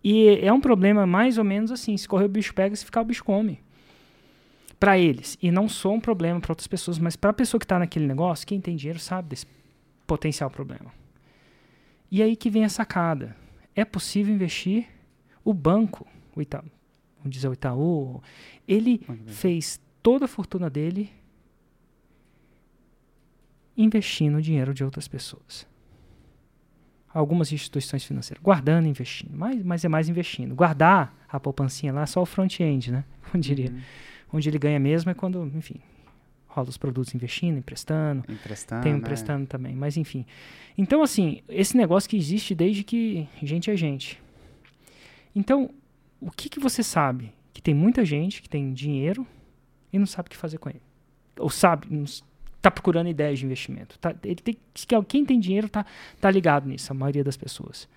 E 0.04 0.40
é 0.42 0.52
um 0.52 0.62
problema 0.62 1.08
mais 1.08 1.38
ou 1.38 1.44
menos 1.44 1.72
assim: 1.72 1.96
se 1.98 2.08
correr 2.08 2.26
o 2.26 2.30
bicho 2.30 2.54
pega, 2.54 2.76
se 2.76 2.86
ficar 2.86 3.02
o 3.02 3.06
bicho 3.06 3.24
come 3.24 3.64
para 4.80 4.98
eles 5.00 5.38
e 5.42 5.50
não 5.52 5.68
só 5.68 5.94
um 5.94 6.00
problema 6.00 6.40
para 6.40 6.52
outras 6.52 6.68
pessoas, 6.68 7.00
mas 7.00 7.16
para 7.16 7.32
a 7.32 7.34
pessoa 7.34 7.60
que 7.60 7.66
está 7.66 7.80
naquele 7.80 8.06
negócio, 8.06 8.46
quem 8.46 8.62
tem 8.62 8.76
dinheiro 8.76 9.00
sabe 9.00 9.30
desse 9.30 9.48
potencial 10.06 10.50
problema. 10.50 10.94
E 12.12 12.22
aí 12.22 12.36
que 12.36 12.50
vem 12.50 12.64
a 12.64 12.70
sacada. 12.70 13.36
É 13.76 13.84
possível 13.84 14.34
investir 14.34 14.88
o 15.44 15.54
banco, 15.54 16.08
o 16.36 16.42
Itaú, 16.42 16.64
vamos 17.18 17.36
dizer 17.36 17.50
o 17.50 17.54
Itaú, 17.54 18.22
ele 18.68 19.02
fez 19.26 19.82
toda 20.02 20.26
a 20.26 20.28
fortuna 20.28 20.70
dele 20.70 21.10
investindo 23.78 24.38
o 24.38 24.42
dinheiro 24.42 24.74
de 24.74 24.84
outras 24.84 25.08
pessoas. 25.08 25.68
Algumas 27.14 27.52
instituições 27.52 28.04
financeiras, 28.04 28.44
guardando 28.44 28.86
e 28.86 28.90
investindo, 28.90 29.32
mas, 29.34 29.64
mas 29.64 29.86
é 29.86 29.88
mais 29.88 30.10
investindo. 30.10 30.54
Guardar 30.54 31.16
a 31.30 31.40
poupancinha 31.40 31.94
lá 31.94 32.02
é 32.02 32.06
só 32.06 32.22
o 32.22 32.26
front-end, 32.26 32.92
né? 32.92 33.06
Diria. 33.36 33.72
Uhum. 33.72 33.82
Onde 34.34 34.50
ele 34.50 34.60
ganha 34.60 34.80
mesmo 34.80 35.10
é 35.12 35.14
quando, 35.14 35.50
enfim, 35.56 35.80
rola 36.56 36.70
os 36.70 36.78
produtos 36.78 37.14
investindo, 37.14 37.58
emprestando, 37.58 38.24
Emprestando. 38.30 38.84
tem 38.84 38.94
né? 38.94 38.98
emprestando 38.98 39.46
também, 39.46 39.76
mas 39.76 39.98
enfim. 39.98 40.26
Então, 40.78 41.04
assim, 41.04 41.42
esse 41.50 41.76
negócio 41.76 42.10
que 42.10 42.18
existe 42.18 42.56
desde 42.56 42.84
que 42.84 43.28
gente 43.44 43.70
é 43.70 43.76
gente. 43.76 44.22
Então, 45.36 45.70
o 46.20 46.32
que, 46.32 46.50
que 46.50 46.60
você 46.60 46.82
sabe? 46.82 47.34
Que 47.54 47.62
tem 47.62 47.74
muita 47.74 48.06
gente 48.06 48.42
que 48.42 48.50
tem 48.50 48.74
dinheiro 48.74 49.28
e 49.92 50.00
não 50.00 50.06
sabe 50.06 50.28
o 50.28 50.30
que 50.30 50.38
fazer 50.38 50.58
com 50.58 50.70
ele. 50.70 50.82
Ou 51.38 51.50
sabe, 51.50 51.88
não 52.66 52.70
s- 52.70 52.72
tá 52.72 52.72
procurando 52.72 53.08
ideias 53.10 53.40
de 53.40 53.46
investimento. 53.46 53.98
Tá, 54.00 54.16
ele 54.24 54.36
tem, 54.36 54.58
que- 54.74 55.04
quem 55.08 55.26
tem 55.26 55.40
dinheiro 55.40 55.70
tá, 55.70 55.86
tá 56.20 56.30
ligado 56.32 56.68
nisso, 56.68 56.92
a 56.92 56.96
maioria 56.96 57.24
das 57.24 57.38
pessoas. 57.38 57.88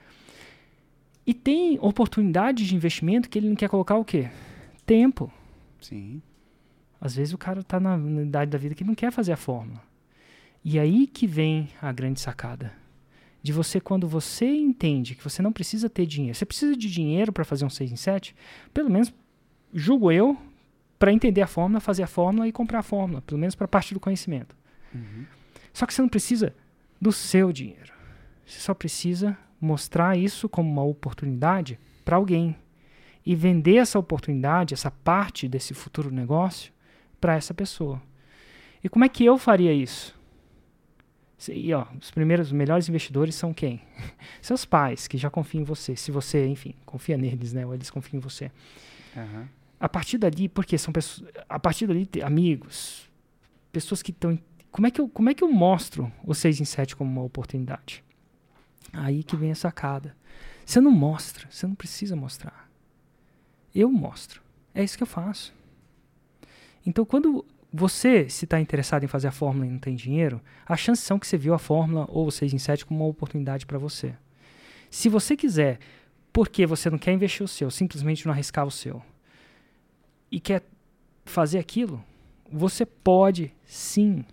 E 1.26 1.34
tem 1.34 1.78
oportunidades 1.80 2.66
de 2.66 2.74
investimento 2.74 3.28
que 3.28 3.38
ele 3.38 3.48
não 3.48 3.56
quer 3.56 3.68
colocar 3.68 3.96
o 3.96 4.04
quê? 4.04 4.30
Tempo. 4.86 5.30
Sim. 5.80 6.22
Às 7.00 7.14
vezes 7.14 7.34
o 7.34 7.38
cara 7.38 7.62
tá 7.62 7.78
na, 7.78 7.96
na 7.96 8.22
idade 8.22 8.50
da 8.50 8.58
vida 8.58 8.74
que 8.74 8.82
não 8.84 8.94
quer 8.94 9.12
fazer 9.12 9.32
a 9.32 9.36
fórmula. 9.36 9.80
E 10.64 10.78
aí 10.78 11.06
que 11.06 11.26
vem 11.26 11.68
a 11.80 11.92
grande 11.92 12.20
sacada. 12.20 12.72
De 13.42 13.52
você, 13.52 13.80
quando 13.80 14.08
você 14.08 14.46
entende 14.46 15.14
que 15.14 15.22
você 15.22 15.40
não 15.42 15.52
precisa 15.52 15.88
ter 15.88 16.06
dinheiro, 16.06 16.34
você 16.36 16.44
precisa 16.44 16.76
de 16.76 16.90
dinheiro 16.90 17.32
para 17.32 17.44
fazer 17.44 17.64
um 17.64 17.70
6 17.70 17.92
em 17.92 17.96
7, 17.96 18.34
pelo 18.74 18.90
menos, 18.90 19.12
julgo 19.72 20.10
eu, 20.10 20.36
para 20.98 21.12
entender 21.12 21.42
a 21.42 21.46
fórmula, 21.46 21.80
fazer 21.80 22.02
a 22.02 22.06
fórmula 22.06 22.48
e 22.48 22.52
comprar 22.52 22.80
a 22.80 22.82
fórmula, 22.82 23.22
pelo 23.22 23.38
menos 23.38 23.54
para 23.54 23.68
parte 23.68 23.94
do 23.94 24.00
conhecimento. 24.00 24.56
Uhum. 24.94 25.24
Só 25.72 25.86
que 25.86 25.94
você 25.94 26.02
não 26.02 26.08
precisa 26.08 26.54
do 27.00 27.12
seu 27.12 27.52
dinheiro. 27.52 27.92
Você 28.44 28.58
só 28.60 28.74
precisa 28.74 29.36
mostrar 29.60 30.16
isso 30.16 30.48
como 30.48 30.70
uma 30.70 30.82
oportunidade 30.82 31.78
para 32.04 32.16
alguém 32.16 32.56
e 33.24 33.34
vender 33.34 33.76
essa 33.76 33.98
oportunidade, 33.98 34.74
essa 34.74 34.90
parte 34.90 35.46
desse 35.46 35.74
futuro 35.74 36.10
negócio 36.10 36.72
para 37.20 37.34
essa 37.34 37.52
pessoa. 37.52 38.00
E 38.82 38.88
como 38.88 39.04
é 39.04 39.08
que 39.08 39.24
eu 39.24 39.36
faria 39.36 39.72
isso? 39.72 40.18
E, 41.48 41.72
ó, 41.72 41.86
os 42.00 42.10
primeiros, 42.10 42.48
os 42.48 42.52
melhores 42.52 42.88
investidores 42.88 43.34
são 43.34 43.54
quem? 43.54 43.82
Seus 44.42 44.64
pais, 44.64 45.06
que 45.06 45.16
já 45.16 45.30
confiam 45.30 45.60
em 45.62 45.64
você. 45.64 45.94
Se 45.94 46.10
você, 46.10 46.46
enfim, 46.46 46.74
confia 46.84 47.16
neles, 47.16 47.52
né? 47.52 47.64
Ou 47.64 47.74
eles 47.74 47.90
confiam 47.90 48.18
em 48.18 48.20
você. 48.20 48.50
Aham. 49.16 49.48
A 49.80 49.88
partir 49.88 50.18
dali, 50.18 50.48
porque 50.48 50.76
são 50.76 50.92
pessoas, 50.92 51.30
a 51.48 51.58
partir 51.58 51.86
dali, 51.86 52.08
amigos, 52.24 53.08
pessoas 53.70 54.02
que 54.02 54.10
estão. 54.10 54.38
Como 54.70 54.86
é 54.86 54.90
que 54.90 55.00
eu, 55.00 55.08
como 55.08 55.30
é 55.30 55.34
que 55.34 55.44
eu 55.44 55.50
mostro 55.50 56.12
o 56.24 56.34
6 56.34 56.60
em 56.60 56.64
7 56.64 56.96
como 56.96 57.10
uma 57.10 57.22
oportunidade? 57.22 58.04
Aí 58.92 59.22
que 59.22 59.36
vem 59.36 59.50
a 59.50 59.54
sacada. 59.54 60.16
Você 60.64 60.80
não 60.80 60.90
mostra, 60.90 61.46
você 61.50 61.66
não 61.66 61.74
precisa 61.74 62.16
mostrar. 62.16 62.68
Eu 63.74 63.90
mostro. 63.90 64.42
É 64.74 64.82
isso 64.82 64.96
que 64.96 65.02
eu 65.02 65.06
faço. 65.06 65.54
Então, 66.84 67.04
quando 67.04 67.44
você 67.72 68.28
se 68.28 68.44
está 68.44 68.60
interessado 68.60 69.04
em 69.04 69.08
fazer 69.08 69.28
a 69.28 69.32
fórmula 69.32 69.66
e 69.66 69.70
não 69.70 69.78
tem 69.78 69.94
dinheiro, 69.94 70.40
as 70.66 70.80
chances 70.80 71.04
são 71.04 71.18
que 71.18 71.26
você 71.26 71.36
viu 71.36 71.54
a 71.54 71.58
fórmula 71.58 72.06
ou 72.08 72.26
o 72.26 72.32
6 72.32 72.54
em 72.54 72.58
7 72.58 72.86
como 72.86 73.00
uma 73.00 73.10
oportunidade 73.10 73.66
para 73.66 73.78
você. 73.78 74.14
Se 74.90 75.08
você 75.08 75.36
quiser, 75.36 75.78
porque 76.32 76.66
você 76.66 76.88
não 76.88 76.98
quer 76.98 77.12
investir 77.12 77.44
o 77.44 77.48
seu, 77.48 77.70
simplesmente 77.70 78.24
não 78.24 78.32
arriscar 78.32 78.66
o 78.66 78.70
seu, 78.70 79.02
e 80.30 80.40
quer 80.40 80.62
fazer 81.24 81.58
aquilo, 81.58 82.02
você 82.50 82.84
pode 82.86 83.52
sim 83.64 84.24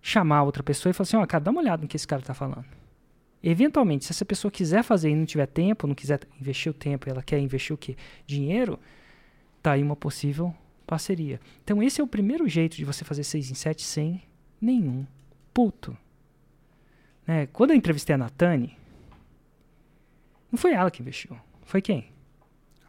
chamar 0.00 0.42
outra 0.42 0.62
pessoa 0.62 0.90
e 0.90 0.92
falar 0.92 1.04
assim: 1.04 1.16
ó, 1.16 1.26
cara, 1.26 1.44
dá 1.44 1.50
uma 1.50 1.60
olhada 1.60 1.82
no 1.82 1.88
que 1.88 1.96
esse 1.96 2.06
cara 2.06 2.20
está 2.20 2.34
falando. 2.34 2.64
Eventualmente, 3.42 4.04
se 4.04 4.12
essa 4.12 4.24
pessoa 4.24 4.50
quiser 4.50 4.82
fazer 4.82 5.10
e 5.10 5.14
não 5.14 5.24
tiver 5.24 5.46
tempo, 5.46 5.86
não 5.86 5.94
quiser 5.94 6.20
investir 6.40 6.70
o 6.70 6.74
tempo, 6.74 7.08
ela 7.08 7.22
quer 7.22 7.38
investir 7.38 7.72
o 7.72 7.78
quê? 7.78 7.96
Dinheiro, 8.26 8.78
tá 9.62 9.72
aí 9.72 9.82
uma 9.82 9.94
possível 9.94 10.54
parceria. 10.86 11.40
Então, 11.62 11.82
esse 11.82 12.00
é 12.00 12.04
o 12.04 12.08
primeiro 12.08 12.48
jeito 12.48 12.76
de 12.76 12.84
você 12.84 13.04
fazer 13.04 13.22
6 13.22 13.50
em 13.50 13.54
7 13.54 13.82
sem 13.82 14.22
nenhum 14.60 15.06
puto. 15.54 15.96
Né? 17.26 17.46
Quando 17.46 17.70
eu 17.70 17.76
entrevistei 17.76 18.14
a 18.14 18.18
Natane, 18.18 18.76
não 20.50 20.58
foi 20.58 20.72
ela 20.72 20.90
que 20.90 21.02
investiu. 21.02 21.38
Foi 21.62 21.80
quem? 21.80 22.08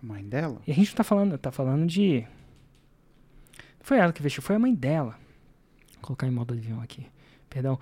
A 0.02 0.06
mãe 0.06 0.24
dela? 0.24 0.62
E 0.66 0.72
a 0.72 0.76
gente 0.76 0.90
não 0.90 0.96
tá 0.96 1.04
falando, 1.04 1.38
tá 1.38 1.52
falando 1.52 1.86
de. 1.86 2.22
Não 2.22 3.82
foi 3.82 3.98
ela 3.98 4.14
que 4.14 4.22
investiu, 4.22 4.42
foi 4.42 4.56
a 4.56 4.60
mãe 4.60 4.74
dela. 4.74 5.18
Vou 5.96 6.02
colocar 6.02 6.28
em 6.28 6.32
modo 6.32 6.54
avião 6.54 6.82
aqui. 6.82 7.06
Perdão. 7.50 7.80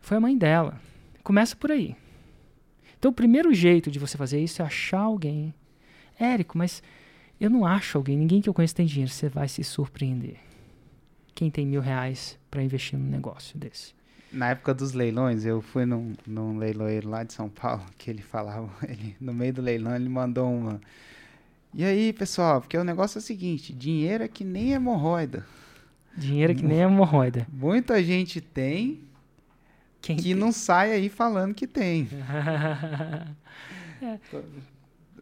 Foi 0.00 0.16
a 0.16 0.20
mãe 0.20 0.36
dela. 0.36 0.80
Começa 1.22 1.56
por 1.56 1.70
aí. 1.70 1.96
Então 2.98 3.10
o 3.10 3.14
primeiro 3.14 3.52
jeito 3.52 3.90
de 3.90 3.98
você 3.98 4.16
fazer 4.16 4.40
isso 4.42 4.62
é 4.62 4.64
achar 4.64 5.00
alguém. 5.00 5.54
Érico, 6.18 6.56
mas 6.56 6.82
eu 7.40 7.50
não 7.50 7.66
acho 7.66 7.98
alguém, 7.98 8.16
ninguém 8.16 8.40
que 8.40 8.48
eu 8.48 8.54
conheço 8.54 8.74
tem 8.74 8.86
dinheiro. 8.86 9.10
Você 9.10 9.28
vai 9.28 9.48
se 9.48 9.64
surpreender. 9.64 10.36
Quem 11.34 11.50
tem 11.50 11.66
mil 11.66 11.80
reais 11.80 12.38
para 12.50 12.62
investir 12.62 12.98
num 12.98 13.10
negócio 13.10 13.58
desse? 13.58 13.92
Na 14.32 14.50
época 14.50 14.74
dos 14.74 14.92
leilões, 14.92 15.44
eu 15.44 15.60
fui 15.60 15.84
num, 15.84 16.14
num 16.26 16.58
leiloeiro 16.58 17.08
lá 17.08 17.24
de 17.24 17.32
São 17.32 17.48
Paulo, 17.48 17.84
que 17.98 18.10
ele 18.10 18.22
falava, 18.22 18.68
ele, 18.88 19.16
no 19.20 19.32
meio 19.32 19.52
do 19.52 19.62
leilão, 19.62 19.94
ele 19.94 20.08
mandou 20.08 20.50
uma. 20.52 20.80
E 21.76 21.84
aí, 21.84 22.12
pessoal, 22.12 22.60
porque 22.60 22.78
o 22.78 22.84
negócio 22.84 23.18
é 23.18 23.20
o 23.20 23.22
seguinte, 23.22 23.72
dinheiro 23.72 24.22
é 24.22 24.28
que 24.28 24.44
nem 24.44 24.72
hemorroida. 24.72 25.44
Dinheiro 26.16 26.52
é 26.52 26.54
que 26.54 26.64
nem 26.64 26.78
hemorroida. 26.78 27.46
Muita 27.52 28.02
gente 28.02 28.40
tem 28.40 29.02
Quem 30.00 30.16
que 30.16 30.34
não 30.34 30.52
sai 30.52 30.92
aí 30.92 31.08
falando 31.08 31.52
que 31.52 31.66
tem. 31.66 32.08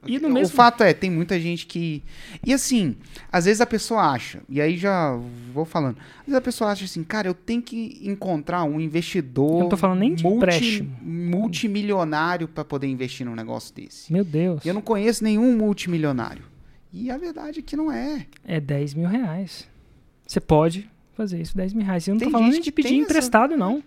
E 0.07 0.19
no 0.19 0.29
o 0.29 0.33
mesmo- 0.33 0.57
fato 0.57 0.83
é, 0.83 0.93
tem 0.93 1.11
muita 1.11 1.39
gente 1.39 1.65
que. 1.67 2.03
E 2.45 2.53
assim, 2.53 2.97
às 3.31 3.45
vezes 3.45 3.61
a 3.61 3.67
pessoa 3.67 4.03
acha, 4.11 4.41
e 4.49 4.61
aí 4.61 4.77
já 4.77 5.17
vou 5.55 5.65
falando, 5.65 5.97
às 6.21 6.27
vezes 6.27 6.35
a 6.35 6.41
pessoa 6.41 6.71
acha 6.71 6.85
assim, 6.85 7.05
cara, 7.05 7.29
eu 7.29 7.35
tenho 7.35 7.63
que 7.63 8.01
encontrar 8.03 8.65
um 8.65 8.81
investidor. 8.81 9.55
Eu 9.55 9.61
não 9.61 9.69
tô 9.69 9.77
falando 9.77 10.01
nem 10.01 10.15
de 10.15 10.27
empréstimo. 10.27 10.97
multimilionário 11.03 12.49
para 12.49 12.65
poder 12.65 12.87
investir 12.87 13.25
num 13.27 13.35
negócio 13.35 13.75
desse. 13.75 14.13
Meu 14.13 14.25
Deus. 14.25 14.65
E 14.65 14.69
eu 14.69 14.75
não 14.75 14.81
conheço 14.83 15.23
nenhum 15.23 15.57
multimilionário. 15.57 16.43
E 16.93 17.11
a 17.11 17.17
verdade 17.17 17.61
é 17.61 17.63
que 17.63 17.77
não 17.77 17.91
é. 17.91 18.27
É 18.45 18.61
10 18.61 18.95
mil 18.95 19.09
reais. 19.09 19.67
Você 20.27 20.41
pode 20.41 20.91
fazer 21.15 21.41
isso, 21.41 21.57
10 21.57 21.73
mil 21.75 21.85
reais. 21.87 22.07
E 22.07 22.11
eu 22.11 22.15
não 22.15 22.19
Tem 22.19 22.31
tô 22.31 22.39
falando 22.39 22.59
de 22.61 22.73
pedir 22.73 22.89
tem 22.89 23.01
essa- 23.03 23.11
emprestado, 23.11 23.57
não. 23.57 23.83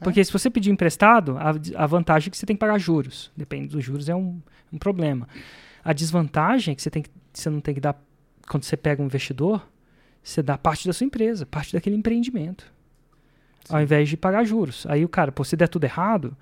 Porque 0.00 0.24
se 0.24 0.32
você 0.32 0.48
pedir 0.48 0.70
emprestado, 0.70 1.36
a, 1.38 1.50
a 1.82 1.86
vantagem 1.86 2.28
é 2.28 2.30
que 2.30 2.36
você 2.36 2.46
tem 2.46 2.56
que 2.56 2.60
pagar 2.60 2.78
juros. 2.78 3.30
Depende 3.36 3.68
dos 3.68 3.84
juros, 3.84 4.08
é 4.08 4.14
um, 4.14 4.40
um 4.72 4.78
problema. 4.78 5.28
A 5.84 5.92
desvantagem 5.92 6.72
é 6.72 6.74
que 6.74 6.82
você, 6.82 6.90
tem 6.90 7.02
que 7.02 7.10
você 7.32 7.50
não 7.50 7.60
tem 7.60 7.74
que 7.74 7.80
dar. 7.80 8.00
Quando 8.48 8.64
você 8.64 8.76
pega 8.76 9.02
um 9.02 9.06
investidor, 9.06 9.66
você 10.22 10.42
dá 10.42 10.56
parte 10.58 10.86
da 10.86 10.92
sua 10.92 11.06
empresa, 11.06 11.46
parte 11.46 11.72
daquele 11.72 11.96
empreendimento. 11.96 12.72
Ao 13.68 13.80
invés 13.80 14.08
de 14.08 14.16
pagar 14.16 14.44
juros. 14.44 14.86
Aí 14.88 15.04
o 15.04 15.08
cara, 15.08 15.30
pô, 15.30 15.44
se 15.44 15.56
der 15.56 15.68
tudo 15.68 15.84
errado, 15.84 16.36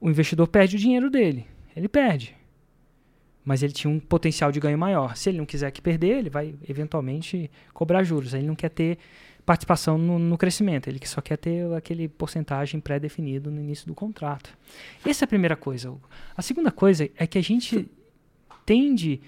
o 0.00 0.08
investidor 0.08 0.46
perde 0.48 0.76
o 0.76 0.78
dinheiro 0.78 1.10
dele. 1.10 1.46
Ele 1.76 1.88
perde. 1.88 2.34
Mas 3.44 3.62
ele 3.62 3.72
tinha 3.72 3.92
um 3.92 4.00
potencial 4.00 4.50
de 4.50 4.58
ganho 4.58 4.78
maior. 4.78 5.16
Se 5.16 5.28
ele 5.28 5.38
não 5.38 5.44
quiser 5.44 5.70
que 5.70 5.82
perder, 5.82 6.18
ele 6.18 6.30
vai 6.30 6.54
eventualmente 6.66 7.50
cobrar 7.74 8.02
juros. 8.02 8.32
Aí 8.32 8.40
ele 8.40 8.46
não 8.46 8.54
quer 8.54 8.70
ter 8.70 8.98
participação 9.44 9.98
no, 9.98 10.18
no, 10.18 10.38
crescimento. 10.38 10.88
Ele 10.88 10.98
só 11.04 11.20
quer 11.20 11.36
ter 11.36 11.72
aquele 11.74 12.08
porcentagem 12.08 12.80
pré-definido 12.80 13.50
no 13.50 13.60
início 13.60 13.86
do 13.86 13.94
contrato. 13.94 14.56
Essa 15.06 15.24
é 15.24 15.26
a 15.26 15.28
primeira 15.28 15.56
coisa. 15.56 15.90
Hugo. 15.90 16.08
A 16.36 16.42
segunda 16.42 16.70
coisa 16.70 17.08
é 17.16 17.26
que 17.26 17.38
a 17.38 17.42
gente 17.42 17.88
tende 18.64 19.20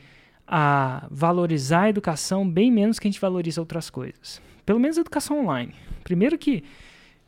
a 0.46 1.06
valorizar 1.10 1.82
a 1.82 1.88
educação 1.90 2.48
bem 2.48 2.70
menos 2.70 2.98
que 2.98 3.06
a 3.06 3.10
gente 3.10 3.20
valoriza 3.20 3.60
outras 3.60 3.90
coisas. 3.90 4.40
Pelo 4.64 4.80
menos 4.80 4.96
a 4.96 5.00
educação 5.00 5.40
online. 5.40 5.74
Primeiro 6.02 6.38
que 6.38 6.64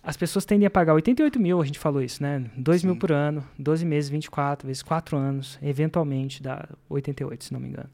as 0.03 0.17
pessoas 0.17 0.45
tendem 0.45 0.67
a 0.67 0.71
pagar 0.71 0.95
88 0.95 1.39
mil, 1.39 1.61
a 1.61 1.67
gente 1.67 1.79
falou 1.79 2.01
isso, 2.01 2.23
né? 2.23 2.45
2 2.57 2.81
Sim. 2.81 2.87
mil 2.87 2.97
por 2.97 3.13
ano, 3.13 3.47
12 3.59 3.85
meses, 3.85 4.09
24 4.09 4.67
vezes 4.67 4.83
4 4.83 5.17
anos, 5.17 5.59
eventualmente 5.61 6.43
dá 6.43 6.67
88, 6.89 7.45
se 7.45 7.53
não 7.53 7.61
me 7.61 7.69
engano. 7.69 7.91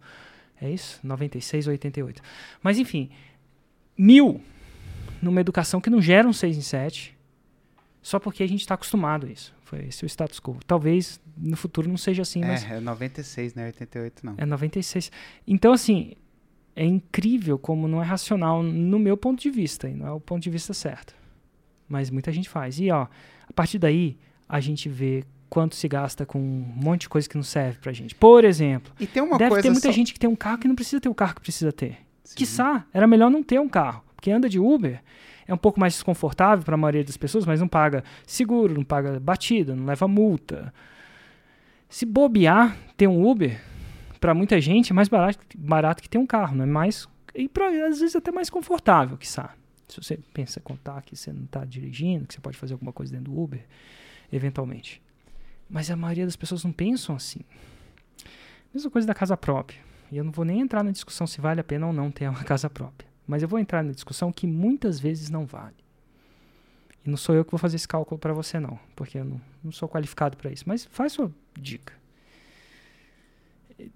É 0.60 0.70
isso? 0.70 1.00
96 1.02 1.66
ou 1.66 1.72
88. 1.72 2.22
Mas 2.62 2.78
enfim, 2.78 3.10
mil 3.98 4.40
numa 5.24 5.40
educação 5.40 5.80
que 5.80 5.90
não 5.90 6.00
gera 6.00 6.28
um 6.28 6.32
6 6.32 6.56
em 6.56 6.60
7, 6.60 7.16
só 8.02 8.18
porque 8.18 8.42
a 8.42 8.46
gente 8.46 8.60
está 8.60 8.74
acostumado 8.74 9.26
a 9.26 9.30
isso. 9.30 9.54
Foi 9.62 9.86
esse 9.86 10.04
o 10.04 10.06
status 10.06 10.38
quo. 10.38 10.58
Talvez 10.66 11.20
no 11.36 11.56
futuro 11.56 11.88
não 11.88 11.96
seja 11.96 12.22
assim, 12.22 12.42
é, 12.44 12.46
mas... 12.46 12.70
É 12.70 12.78
96, 12.78 13.54
né? 13.54 13.66
88 13.66 14.26
não. 14.26 14.34
É 14.36 14.44
96. 14.44 15.10
Então, 15.46 15.72
assim, 15.72 16.12
é 16.76 16.84
incrível 16.84 17.58
como 17.58 17.88
não 17.88 18.02
é 18.02 18.04
racional 18.04 18.62
no 18.62 18.98
meu 18.98 19.16
ponto 19.16 19.40
de 19.40 19.50
vista, 19.50 19.88
e 19.88 19.94
não 19.94 20.06
é 20.06 20.12
o 20.12 20.20
ponto 20.20 20.42
de 20.42 20.50
vista 20.50 20.74
certo. 20.74 21.14
Mas 21.88 22.10
muita 22.10 22.30
gente 22.30 22.48
faz. 22.48 22.78
E, 22.78 22.90
ó, 22.90 23.06
a 23.48 23.52
partir 23.54 23.78
daí, 23.78 24.18
a 24.48 24.60
gente 24.60 24.88
vê 24.88 25.24
quanto 25.48 25.74
se 25.76 25.86
gasta 25.88 26.26
com 26.26 26.38
um 26.38 26.72
monte 26.76 27.02
de 27.02 27.08
coisa 27.08 27.28
que 27.28 27.36
não 27.36 27.42
serve 27.42 27.78
pra 27.78 27.92
gente. 27.92 28.14
Por 28.14 28.44
exemplo, 28.44 28.92
e 28.98 29.06
tem 29.06 29.22
uma 29.22 29.38
deve 29.38 29.50
coisa 29.50 29.62
ter 29.62 29.70
muita 29.70 29.88
só... 29.88 29.92
gente 29.92 30.12
que 30.12 30.18
tem 30.18 30.28
um 30.28 30.36
carro 30.36 30.58
que 30.58 30.68
não 30.68 30.74
precisa 30.74 31.00
ter 31.00 31.08
o 31.08 31.14
carro 31.14 31.36
que 31.36 31.40
precisa 31.40 31.72
ter. 31.72 31.98
Sim. 32.24 32.36
Quiçá, 32.36 32.86
era 32.92 33.06
melhor 33.06 33.30
não 33.30 33.42
ter 33.42 33.60
um 33.60 33.68
carro. 33.68 34.02
Porque 34.24 34.30
anda 34.30 34.48
de 34.48 34.58
Uber, 34.58 35.02
é 35.46 35.52
um 35.52 35.58
pouco 35.58 35.78
mais 35.78 35.92
desconfortável 35.92 36.64
para 36.64 36.72
a 36.72 36.78
maioria 36.78 37.04
das 37.04 37.14
pessoas, 37.14 37.44
mas 37.44 37.60
não 37.60 37.68
paga 37.68 38.02
seguro, 38.26 38.72
não 38.72 38.82
paga 38.82 39.20
batida, 39.20 39.76
não 39.76 39.84
leva 39.84 40.08
multa. 40.08 40.72
Se 41.90 42.06
bobear, 42.06 42.74
ter 42.96 43.06
um 43.06 43.22
Uber, 43.22 43.60
para 44.18 44.32
muita 44.32 44.58
gente 44.62 44.92
é 44.92 44.94
mais 44.94 45.08
barato, 45.08 45.38
barato 45.54 46.02
que 46.02 46.08
ter 46.08 46.16
um 46.16 46.26
carro, 46.26 46.56
não 46.56 46.64
é 46.64 46.66
mais 46.66 47.06
e 47.34 47.50
pra, 47.50 47.66
às 47.86 48.00
vezes 48.00 48.16
até 48.16 48.32
mais 48.32 48.48
confortável, 48.48 49.18
quiçá. 49.18 49.54
Se 49.88 50.02
você 50.02 50.18
pensa 50.32 50.58
contar 50.58 51.02
que 51.02 51.14
você 51.14 51.30
não 51.30 51.44
está 51.44 51.62
dirigindo, 51.62 52.26
que 52.26 52.32
você 52.32 52.40
pode 52.40 52.56
fazer 52.56 52.72
alguma 52.72 52.94
coisa 52.94 53.12
dentro 53.12 53.30
do 53.30 53.38
Uber, 53.38 53.62
eventualmente. 54.32 55.02
Mas 55.68 55.90
a 55.90 55.96
maioria 55.96 56.24
das 56.24 56.34
pessoas 56.34 56.64
não 56.64 56.72
pensam 56.72 57.14
assim. 57.14 57.40
Mesma 58.72 58.90
coisa 58.90 59.06
da 59.06 59.12
casa 59.12 59.36
própria. 59.36 59.80
E 60.10 60.16
eu 60.16 60.24
não 60.24 60.32
vou 60.32 60.46
nem 60.46 60.60
entrar 60.60 60.82
na 60.82 60.92
discussão 60.92 61.26
se 61.26 61.42
vale 61.42 61.60
a 61.60 61.64
pena 61.64 61.86
ou 61.86 61.92
não 61.92 62.10
ter 62.10 62.26
uma 62.26 62.40
casa 62.44 62.70
própria. 62.70 63.12
Mas 63.26 63.42
eu 63.42 63.48
vou 63.48 63.58
entrar 63.58 63.82
na 63.82 63.92
discussão 63.92 64.32
que 64.32 64.46
muitas 64.46 65.00
vezes 65.00 65.30
não 65.30 65.46
vale. 65.46 65.76
E 67.04 67.10
não 67.10 67.16
sou 67.16 67.34
eu 67.34 67.44
que 67.44 67.50
vou 67.50 67.58
fazer 67.58 67.76
esse 67.76 67.88
cálculo 67.88 68.18
para 68.18 68.32
você, 68.32 68.58
não, 68.58 68.78
porque 68.96 69.18
eu 69.18 69.24
não, 69.24 69.40
não 69.62 69.72
sou 69.72 69.88
qualificado 69.88 70.36
para 70.36 70.50
isso. 70.50 70.64
Mas 70.66 70.84
faz 70.86 71.12
sua 71.12 71.30
dica. 71.58 71.92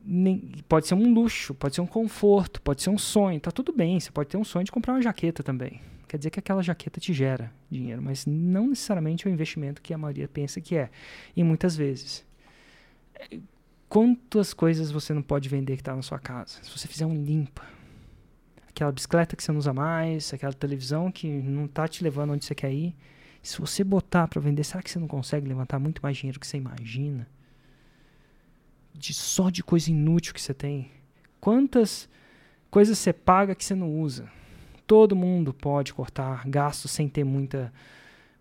Nem, 0.04 0.38
pode 0.68 0.86
ser 0.86 0.94
um 0.94 1.12
luxo, 1.14 1.54
pode 1.54 1.74
ser 1.74 1.80
um 1.80 1.86
conforto, 1.86 2.60
pode 2.60 2.82
ser 2.82 2.90
um 2.90 2.98
sonho, 2.98 3.40
tá 3.40 3.50
tudo 3.50 3.72
bem. 3.72 3.98
Você 3.98 4.10
pode 4.10 4.28
ter 4.28 4.36
um 4.36 4.44
sonho 4.44 4.64
de 4.64 4.72
comprar 4.72 4.94
uma 4.94 5.02
jaqueta 5.02 5.42
também. 5.42 5.80
Quer 6.06 6.18
dizer 6.18 6.30
que 6.30 6.38
aquela 6.38 6.62
jaqueta 6.62 6.98
te 6.98 7.12
gera 7.12 7.52
dinheiro, 7.70 8.00
mas 8.02 8.24
não 8.26 8.68
necessariamente 8.68 9.26
é 9.26 9.30
o 9.30 9.32
investimento 9.32 9.82
que 9.82 9.92
a 9.92 9.98
maioria 9.98 10.26
pensa 10.26 10.60
que 10.60 10.74
é. 10.74 10.90
E 11.36 11.44
muitas 11.44 11.76
vezes. 11.76 12.26
Quantas 13.88 14.52
coisas 14.52 14.90
você 14.90 15.14
não 15.14 15.22
pode 15.22 15.48
vender 15.48 15.76
que 15.76 15.80
está 15.80 15.94
na 15.94 16.02
sua 16.02 16.18
casa? 16.18 16.62
Se 16.62 16.70
você 16.70 16.86
fizer 16.86 17.06
um 17.06 17.24
limpa, 17.24 17.64
aquela 18.78 18.92
bicicleta 18.92 19.34
que 19.34 19.42
você 19.42 19.50
não 19.50 19.58
usa 19.58 19.72
mais, 19.72 20.32
aquela 20.32 20.52
televisão 20.52 21.10
que 21.10 21.26
não 21.26 21.64
está 21.64 21.88
te 21.88 22.04
levando 22.04 22.32
onde 22.32 22.44
você 22.44 22.54
quer 22.54 22.72
ir. 22.72 22.94
Se 23.42 23.58
você 23.58 23.82
botar 23.82 24.28
para 24.28 24.40
vender, 24.40 24.62
será 24.62 24.80
que 24.80 24.90
você 24.90 25.00
não 25.00 25.08
consegue 25.08 25.48
levantar 25.48 25.80
muito 25.80 26.00
mais 26.00 26.16
dinheiro 26.16 26.38
que 26.38 26.46
você 26.46 26.56
imagina? 26.56 27.28
De 28.94 29.12
só 29.12 29.50
de 29.50 29.64
coisa 29.64 29.90
inútil 29.90 30.32
que 30.32 30.40
você 30.40 30.54
tem. 30.54 30.92
Quantas 31.40 32.08
coisas 32.70 32.98
você 32.98 33.12
paga 33.12 33.54
que 33.54 33.64
você 33.64 33.74
não 33.74 34.00
usa? 34.00 34.30
Todo 34.86 35.16
mundo 35.16 35.52
pode 35.52 35.92
cortar 35.92 36.48
gastos 36.48 36.92
sem 36.92 37.08
ter 37.08 37.24
muita 37.24 37.72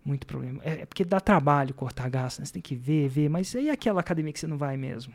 muito 0.04 0.26
problema. 0.26 0.60
É, 0.62 0.82
é 0.82 0.86
porque 0.86 1.04
dá 1.04 1.20
trabalho 1.20 1.74
cortar 1.74 2.08
gastos, 2.08 2.38
né? 2.38 2.46
você 2.46 2.52
tem 2.52 2.62
que 2.62 2.76
ver, 2.76 3.08
ver, 3.08 3.28
mas 3.28 3.52
e 3.54 3.68
aquela 3.68 4.00
academia 4.00 4.32
que 4.32 4.38
você 4.38 4.46
não 4.46 4.56
vai 4.56 4.76
mesmo? 4.76 5.12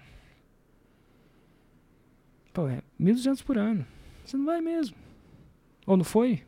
Pô, 2.53 2.67
é 2.67 2.81
1.200 2.99 3.43
por 3.43 3.57
ano. 3.57 3.87
Você 4.23 4.37
não 4.37 4.45
vai 4.45 4.61
mesmo. 4.61 4.95
Ou 5.85 5.97
não 5.97 6.03
foi? 6.03 6.41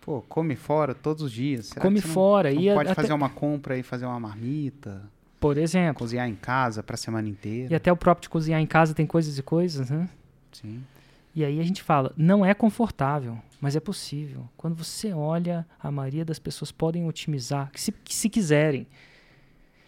Pô, 0.00 0.20
come 0.22 0.54
fora 0.54 0.94
todos 0.94 1.22
os 1.22 1.32
dias. 1.32 1.66
Será 1.66 1.80
come 1.80 2.00
fora. 2.00 2.52
Não, 2.52 2.60
e 2.60 2.74
pode 2.74 2.90
até... 2.90 2.94
fazer 2.94 3.12
uma 3.12 3.30
compra 3.30 3.78
e 3.78 3.82
fazer 3.82 4.04
uma 4.04 4.20
marmita. 4.20 5.02
Por 5.40 5.56
exemplo. 5.56 6.00
Cozinhar 6.00 6.28
em 6.28 6.34
casa 6.34 6.82
para 6.82 6.94
a 6.94 6.96
semana 6.96 7.28
inteira. 7.28 7.72
E 7.72 7.74
até 7.74 7.90
o 7.90 7.96
próprio 7.96 8.22
de 8.22 8.28
cozinhar 8.28 8.60
em 8.60 8.66
casa 8.66 8.94
tem 8.94 9.06
coisas 9.06 9.38
e 9.38 9.42
coisas, 9.42 9.90
né? 9.90 10.08
Sim. 10.52 10.82
E 11.34 11.44
aí 11.44 11.58
a 11.58 11.62
gente 11.64 11.82
fala, 11.82 12.12
não 12.16 12.46
é 12.46 12.54
confortável, 12.54 13.36
mas 13.60 13.74
é 13.74 13.80
possível. 13.80 14.48
Quando 14.56 14.76
você 14.76 15.12
olha, 15.12 15.66
a 15.82 15.90
maioria 15.90 16.24
das 16.24 16.38
pessoas 16.38 16.70
podem 16.70 17.06
otimizar, 17.08 17.70
se, 17.74 17.92
se 18.08 18.28
quiserem. 18.28 18.86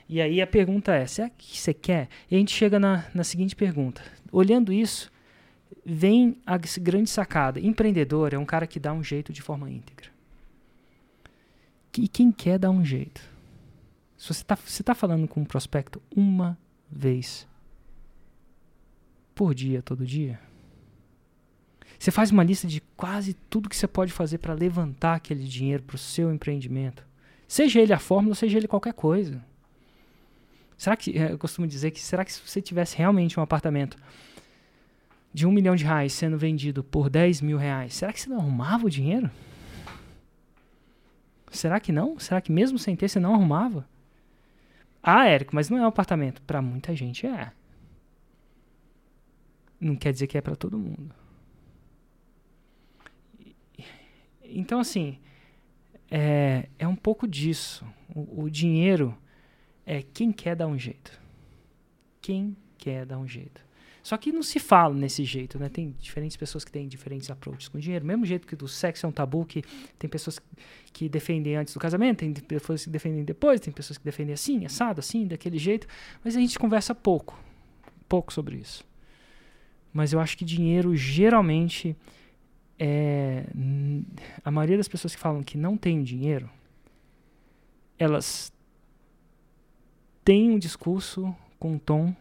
E 0.09 0.21
aí 0.21 0.41
a 0.41 0.47
pergunta 0.47 0.93
é, 0.93 1.07
será 1.07 1.29
que 1.31 1.59
você 1.59 1.73
quer? 1.73 2.09
E 2.31 2.35
a 2.35 2.39
gente 2.39 2.53
chega 2.53 2.81
na, 2.81 3.05
na 3.15 3.23
seguinte 3.23 3.55
pergunta. 3.55 4.03
Olhando 4.33 4.73
isso, 4.73 5.11
vem 5.85 6.39
a 6.45 6.59
grande 6.81 7.11
sacada. 7.11 7.61
Empreendedor 7.61 8.33
é 8.33 8.39
um 8.39 8.45
cara 8.45 8.67
que 8.67 8.81
dá 8.81 8.93
um 8.93 9.03
jeito 9.03 9.33
de 9.33 9.43
forma 9.43 9.71
íntegra. 9.71 10.11
E 11.97 12.09
quem 12.09 12.31
quer 12.31 12.59
dar 12.59 12.71
um 12.71 12.85
jeito? 12.85 13.23
Se 14.19 14.29
você 14.29 14.43
está 14.43 14.57
tá 14.85 14.95
falando 14.95 15.27
com 15.27 15.41
um 15.41 15.45
prospecto 15.45 16.01
uma 16.15 16.59
vez 16.91 17.47
por 19.35 19.55
dia, 19.55 19.83
todo 19.83 20.07
dia, 20.07 20.41
você 21.99 22.11
faz 22.11 22.31
uma 22.31 22.45
lista 22.45 22.67
de 22.67 22.81
quase 22.97 23.35
tudo 23.49 23.69
que 23.69 23.77
você 23.77 23.87
pode 23.87 24.13
fazer 24.13 24.39
para 24.39 24.55
levantar 24.55 25.15
aquele 25.15 25.45
dinheiro 25.45 25.83
para 25.83 25.97
o 25.97 25.99
seu 25.99 26.33
empreendimento. 26.33 27.05
Seja 27.49 27.81
ele 27.81 27.93
a 27.93 27.99
fórmula, 27.99 28.35
seja 28.35 28.59
ele 28.59 28.69
qualquer 28.69 28.93
coisa. 28.93 29.43
Será 30.77 30.97
que, 30.97 31.17
eh, 31.17 31.33
eu 31.33 31.39
costumo 31.39 31.67
dizer 31.67 31.91
que, 31.91 32.01
será 32.01 32.25
que 32.25 32.33
se 32.33 32.41
você 32.47 32.61
tivesse 32.61 32.97
realmente 32.97 33.39
um 33.41 33.43
apartamento 33.43 33.97
de 35.37 35.47
um 35.47 35.53
milhão 35.53 35.77
de 35.77 35.85
reais 35.85 36.15
sendo 36.15 36.39
vendido 36.39 36.83
por 36.83 37.11
10 37.11 37.43
mil 37.43 37.59
reais, 37.59 37.93
será 37.93 38.11
que 38.11 38.19
você 38.19 38.31
não 38.31 38.39
arrumava 38.39 38.87
o 38.87 38.91
dinheiro? 38.91 39.31
Será 41.51 41.79
que 41.79 41.93
não? 41.93 42.19
Será 42.19 42.41
que 42.41 42.51
mesmo 42.51 42.79
sem 42.79 42.97
ter 42.97 43.07
você 43.07 43.21
não 43.21 43.35
arrumava? 43.35 43.87
Ah, 45.03 45.27
Érico, 45.27 45.55
mas 45.55 45.69
não 45.69 45.77
é 45.77 45.83
um 45.83 45.89
apartamento. 45.89 46.41
Para 46.41 46.63
muita 46.63 46.97
gente 46.97 47.27
é. 47.27 47.53
Não 49.79 49.95
quer 49.95 50.11
dizer 50.11 50.27
que 50.27 50.39
é 50.39 50.41
para 50.41 50.57
todo 50.57 50.79
mundo. 50.79 51.15
Então, 54.43 54.81
assim, 54.81 55.19
é, 56.11 56.67
é 56.79 56.89
um 56.89 56.97
pouco 56.97 57.29
disso. 57.29 57.85
O, 58.15 58.45
o 58.45 58.51
dinheiro 58.51 59.15
é 59.85 60.01
quem 60.01 60.33
quer 60.33 60.57
dar 60.57 60.67
um 60.67 60.79
jeito. 60.79 61.21
Quem 62.23 62.57
quer 62.79 63.05
dar 63.05 63.19
um 63.19 63.29
jeito. 63.29 63.66
Só 64.07 64.17
que 64.17 64.31
não 64.31 64.41
se 64.41 64.61
fala 64.61 64.95
nesse 64.95 65.25
jeito, 65.25 65.59
né? 65.59 65.69
Tem 65.69 65.93
diferentes 65.99 66.37
pessoas 66.37 66.65
que 66.65 66.71
têm 66.71 66.87
diferentes 66.87 67.29
approaches 67.29 67.67
com 67.67 67.77
dinheiro. 67.77 68.07
Mesmo 68.07 68.25
jeito 68.25 68.47
que 68.47 68.55
do 68.55 68.69
sexo 68.69 69.05
é 69.05 69.09
um 69.09 69.11
tabu, 69.11 69.45
que 69.45 69.65
tem 69.99 70.09
pessoas 70.09 70.41
que 70.93 71.09
defendem 71.09 71.57
antes 71.57 71.75
do 71.75 71.81
casamento, 71.81 72.19
tem 72.19 72.33
pessoas 72.33 72.85
que 72.85 72.91
defendem 72.91 73.25
depois, 73.25 73.59
tem 73.59 73.73
pessoas 73.73 73.99
que 73.99 74.05
defendem 74.05 74.33
assim, 74.33 74.65
assado, 74.65 75.01
assim, 75.01 75.27
daquele 75.27 75.59
jeito. 75.59 75.89
Mas 76.23 76.37
a 76.37 76.39
gente 76.39 76.57
conversa 76.57 76.95
pouco, 76.95 77.37
pouco 78.09 78.33
sobre 78.33 78.59
isso. 78.59 78.85
Mas 79.93 80.13
eu 80.13 80.21
acho 80.21 80.39
que 80.39 80.45
dinheiro 80.45 80.95
geralmente 80.95 81.97
é 82.79 83.45
a 84.45 84.53
maioria 84.53 84.77
das 84.77 84.87
pessoas 84.87 85.17
que 85.17 85.21
falam 85.21 85.43
que 85.43 85.59
não 85.59 85.77
tem 85.77 86.05
dinheiro, 86.05 86.49
elas 87.99 88.53
têm 90.25 90.53
um 90.53 90.61
discurso 90.61 91.35
com 91.59 91.73
um 91.73 91.79
tom 91.79 92.15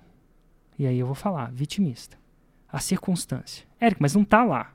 e 0.77 0.85
aí 0.85 0.99
eu 0.99 1.05
vou 1.05 1.15
falar, 1.15 1.51
vitimista. 1.51 2.17
A 2.71 2.79
circunstância. 2.79 3.65
Érico, 3.79 4.01
mas 4.01 4.13
não 4.13 4.23
está 4.23 4.43
lá. 4.43 4.73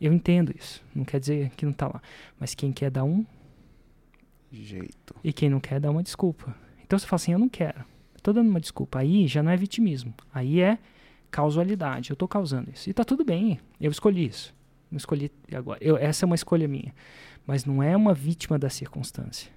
Eu 0.00 0.12
entendo 0.12 0.52
isso. 0.56 0.82
Não 0.94 1.04
quer 1.04 1.20
dizer 1.20 1.50
que 1.50 1.64
não 1.64 1.72
está 1.72 1.86
lá. 1.86 2.02
Mas 2.38 2.54
quem 2.54 2.72
quer 2.72 2.90
dar 2.90 3.04
um 3.04 3.24
jeito. 4.50 5.14
E 5.22 5.32
quem 5.32 5.48
não 5.48 5.60
quer 5.60 5.78
dá 5.78 5.90
uma 5.90 6.02
desculpa. 6.02 6.54
Então 6.82 6.98
você 6.98 7.06
fala 7.06 7.16
assim, 7.16 7.32
eu 7.32 7.38
não 7.38 7.48
quero. 7.48 7.84
Estou 8.16 8.34
dando 8.34 8.48
uma 8.48 8.60
desculpa. 8.60 8.98
Aí 8.98 9.26
já 9.26 9.42
não 9.42 9.52
é 9.52 9.56
vitimismo. 9.56 10.12
Aí 10.32 10.60
é 10.60 10.78
causalidade. 11.30 12.10
Eu 12.10 12.14
estou 12.14 12.26
causando 12.26 12.70
isso. 12.70 12.88
E 12.88 12.90
está 12.90 13.04
tudo 13.04 13.24
bem. 13.24 13.60
Eu 13.80 13.90
escolhi 13.90 14.26
isso. 14.26 14.54
Não 14.90 14.96
escolhi 14.96 15.30
agora. 15.52 15.78
Eu, 15.82 15.96
essa 15.96 16.24
é 16.24 16.26
uma 16.26 16.34
escolha 16.34 16.66
minha. 16.66 16.94
Mas 17.46 17.64
não 17.64 17.82
é 17.82 17.96
uma 17.96 18.14
vítima 18.14 18.58
da 18.58 18.68
circunstância. 18.68 19.52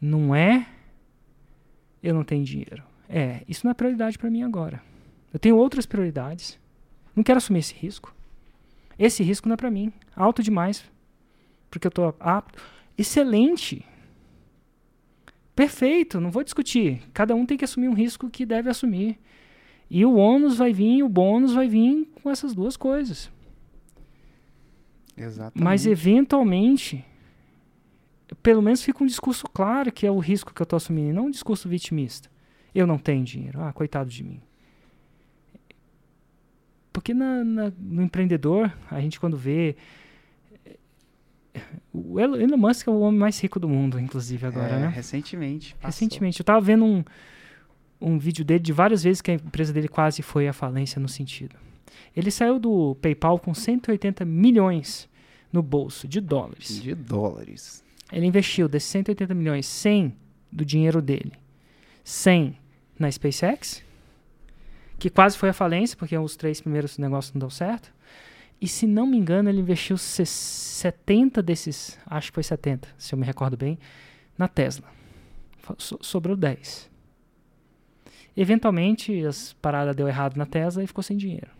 Não 0.00 0.34
é 0.34 0.66
eu 2.02 2.14
não 2.14 2.24
tenho 2.24 2.44
dinheiro. 2.44 2.84
É, 3.08 3.42
isso 3.48 3.64
não 3.64 3.70
é 3.70 3.74
prioridade 3.74 4.18
para 4.18 4.30
mim 4.30 4.42
agora. 4.42 4.82
Eu 5.32 5.38
tenho 5.38 5.56
outras 5.56 5.86
prioridades. 5.86 6.58
Não 7.14 7.22
quero 7.22 7.38
assumir 7.38 7.60
esse 7.60 7.74
risco. 7.74 8.14
Esse 8.98 9.22
risco 9.22 9.48
não 9.48 9.54
é 9.54 9.56
para 9.56 9.70
mim. 9.70 9.92
Alto 10.14 10.42
demais 10.42 10.84
porque 11.70 11.86
eu 11.86 11.90
estou 11.90 12.14
apto. 12.18 12.62
Excelente. 12.96 13.84
Perfeito, 15.54 16.20
não 16.20 16.30
vou 16.30 16.42
discutir. 16.42 17.02
Cada 17.12 17.34
um 17.34 17.46
tem 17.46 17.56
que 17.56 17.64
assumir 17.64 17.88
um 17.88 17.94
risco 17.94 18.30
que 18.30 18.46
deve 18.46 18.70
assumir. 18.70 19.18
E 19.88 20.04
o 20.04 20.14
ônus 20.14 20.56
vai 20.56 20.72
vir, 20.72 21.02
o 21.02 21.08
bônus 21.08 21.52
vai 21.52 21.68
vir 21.68 22.08
com 22.22 22.30
essas 22.30 22.54
duas 22.54 22.76
coisas. 22.76 23.30
Exatamente. 25.16 25.62
Mas 25.62 25.86
eventualmente, 25.86 27.04
pelo 28.42 28.60
menos 28.60 28.82
fica 28.82 29.02
um 29.02 29.06
discurso 29.06 29.46
claro 29.46 29.92
que 29.92 30.06
é 30.06 30.10
o 30.10 30.18
risco 30.18 30.52
que 30.52 30.60
eu 30.60 30.64
estou 30.64 30.76
assumindo, 30.76 31.14
não 31.14 31.26
um 31.26 31.30
discurso 31.30 31.68
vitimista. 31.68 32.30
Eu 32.76 32.86
não 32.86 32.98
tenho 32.98 33.24
dinheiro. 33.24 33.62
Ah, 33.62 33.72
coitado 33.72 34.10
de 34.10 34.22
mim. 34.22 34.38
Porque 36.92 37.14
na, 37.14 37.42
na, 37.42 37.72
no 37.78 38.02
empreendedor, 38.02 38.70
a 38.90 39.00
gente 39.00 39.18
quando 39.18 39.34
vê. 39.34 39.76
O 41.90 42.20
Elon 42.20 42.58
Musk 42.58 42.86
é 42.86 42.90
o 42.90 43.00
homem 43.00 43.18
mais 43.18 43.40
rico 43.40 43.58
do 43.58 43.66
mundo, 43.66 43.98
inclusive, 43.98 44.46
agora, 44.46 44.74
é, 44.74 44.80
né? 44.80 44.88
Recentemente. 44.88 45.74
Passou. 45.76 45.86
Recentemente. 45.86 46.40
Eu 46.40 46.44
tava 46.44 46.60
vendo 46.60 46.84
um, 46.84 47.02
um 47.98 48.18
vídeo 48.18 48.44
dele 48.44 48.60
de 48.60 48.74
várias 48.74 49.02
vezes 49.02 49.22
que 49.22 49.30
a 49.30 49.34
empresa 49.34 49.72
dele 49.72 49.88
quase 49.88 50.20
foi 50.20 50.46
à 50.46 50.52
falência 50.52 51.00
no 51.00 51.08
sentido. 51.08 51.56
Ele 52.14 52.30
saiu 52.30 52.58
do 52.58 52.94
PayPal 52.96 53.38
com 53.38 53.54
180 53.54 54.22
milhões 54.26 55.08
no 55.50 55.62
bolso 55.62 56.06
de 56.06 56.20
dólares. 56.20 56.82
De 56.82 56.94
dólares. 56.94 57.82
Ele 58.12 58.26
investiu 58.26 58.68
desses 58.68 58.90
180 58.90 59.32
milhões 59.32 59.64
100 59.64 60.14
do 60.52 60.62
dinheiro 60.62 61.00
dele. 61.00 61.32
100 62.04 62.65
na 62.98 63.10
SpaceX, 63.10 63.82
que 64.98 65.10
quase 65.10 65.36
foi 65.36 65.50
à 65.50 65.52
falência, 65.52 65.96
porque 65.96 66.16
os 66.16 66.36
três 66.36 66.60
primeiros 66.60 66.98
negócios 66.98 67.34
não 67.34 67.40
deu 67.40 67.50
certo. 67.50 67.92
E 68.60 68.66
se 68.66 68.86
não 68.86 69.06
me 69.06 69.18
engano, 69.18 69.48
ele 69.48 69.60
investiu 69.60 69.98
70 69.98 71.42
desses, 71.42 71.98
acho 72.06 72.30
que 72.30 72.34
foi 72.34 72.42
70, 72.42 72.88
se 72.96 73.14
eu 73.14 73.18
me 73.18 73.26
recordo 73.26 73.56
bem, 73.56 73.78
na 74.38 74.48
Tesla. 74.48 74.86
So 75.78 75.98
sobrou 76.00 76.36
10. 76.36 76.90
Eventualmente, 78.36 79.24
as 79.24 79.54
paradas 79.54 79.96
deu 79.96 80.06
errado 80.06 80.36
na 80.36 80.46
Tesla 80.46 80.82
e 80.82 80.86
ficou 80.86 81.02
sem 81.02 81.16
dinheiro. 81.16 81.50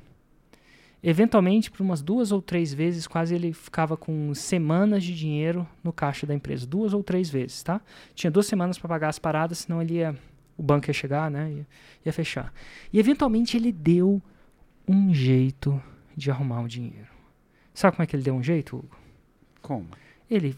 Eventualmente, 1.03 1.71
por 1.71 1.83
umas 1.83 2.03
duas 2.03 2.33
ou 2.33 2.43
três 2.43 2.73
vezes, 2.73 3.07
quase 3.07 3.35
ele 3.35 3.53
ficava 3.53 3.97
com 3.97 4.35
semanas 4.35 5.05
de 5.05 5.15
dinheiro 5.15 5.67
no 5.83 5.93
caixa 5.93 6.27
da 6.27 6.35
empresa. 6.35 6.67
Duas 6.67 6.93
ou 6.93 7.03
três 7.03 7.31
vezes, 7.31 7.63
tá? 7.63 7.81
Tinha 8.15 8.31
duas 8.31 8.47
semanas 8.47 8.79
para 8.79 8.89
pagar 8.89 9.09
as 9.09 9.19
paradas, 9.19 9.59
senão 9.59 9.81
ele 9.81 9.95
ia, 9.95 10.17
o 10.57 10.63
banco 10.63 10.89
ia 10.89 10.95
chegar, 10.95 11.31
né? 11.31 11.53
Ia, 11.53 11.67
ia 12.07 12.13
fechar. 12.13 12.53
E 12.93 12.99
eventualmente 12.99 13.57
ele 13.57 13.73
deu 13.73 14.23
um 14.89 15.13
jeito 15.13 15.81
de 16.17 16.31
arrumar 16.31 16.63
o 16.63 16.69
dinheiro. 16.69 17.09
Sabe 17.75 17.97
como 17.97 18.05
é 18.05 18.07
que 18.07 18.17
ele 18.17 18.23
deu 18.23 18.35
um 18.35 18.43
jeito, 18.43 18.77
Hugo? 18.77 18.97
Como? 19.61 19.87
Ele 20.31 20.57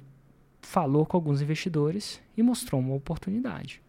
falou 0.60 1.04
com 1.04 1.16
alguns 1.16 1.40
investidores 1.40 2.20
e 2.36 2.42
mostrou 2.42 2.80
uma 2.80 2.94
oportunidade. 2.94 3.82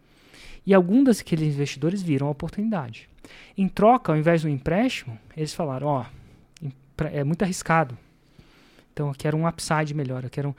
E 0.66 0.74
alguns 0.74 1.18
daqueles 1.18 1.54
investidores 1.54 2.02
viram 2.02 2.26
a 2.26 2.30
oportunidade. 2.30 3.08
Em 3.56 3.68
troca, 3.68 4.12
ao 4.12 4.18
invés 4.18 4.42
do 4.42 4.48
empréstimo, 4.48 5.18
eles 5.36 5.54
falaram: 5.54 5.86
ó, 5.86 6.06
oh, 6.62 7.04
é 7.04 7.22
muito 7.22 7.42
arriscado. 7.42 7.96
Então 8.92 9.08
eu 9.08 9.14
quero 9.14 9.36
um 9.36 9.46
upside 9.46 9.94
melhor, 9.94 10.24
eu 10.24 10.30
quero 10.30 10.54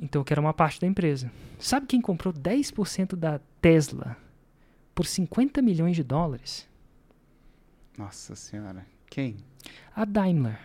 então 0.00 0.20
eu 0.20 0.24
quero 0.24 0.40
uma 0.40 0.52
parte 0.52 0.80
da 0.80 0.86
empresa. 0.86 1.30
Sabe 1.58 1.86
quem 1.86 2.00
comprou 2.00 2.34
10% 2.34 3.14
da 3.14 3.40
Tesla 3.60 4.16
por 4.94 5.06
50 5.06 5.60
milhões 5.62 5.96
de 5.96 6.02
dólares? 6.02 6.68
Nossa 7.96 8.34
senhora. 8.34 8.86
Quem? 9.08 9.36
A 9.94 10.04
Daimler. 10.04 10.58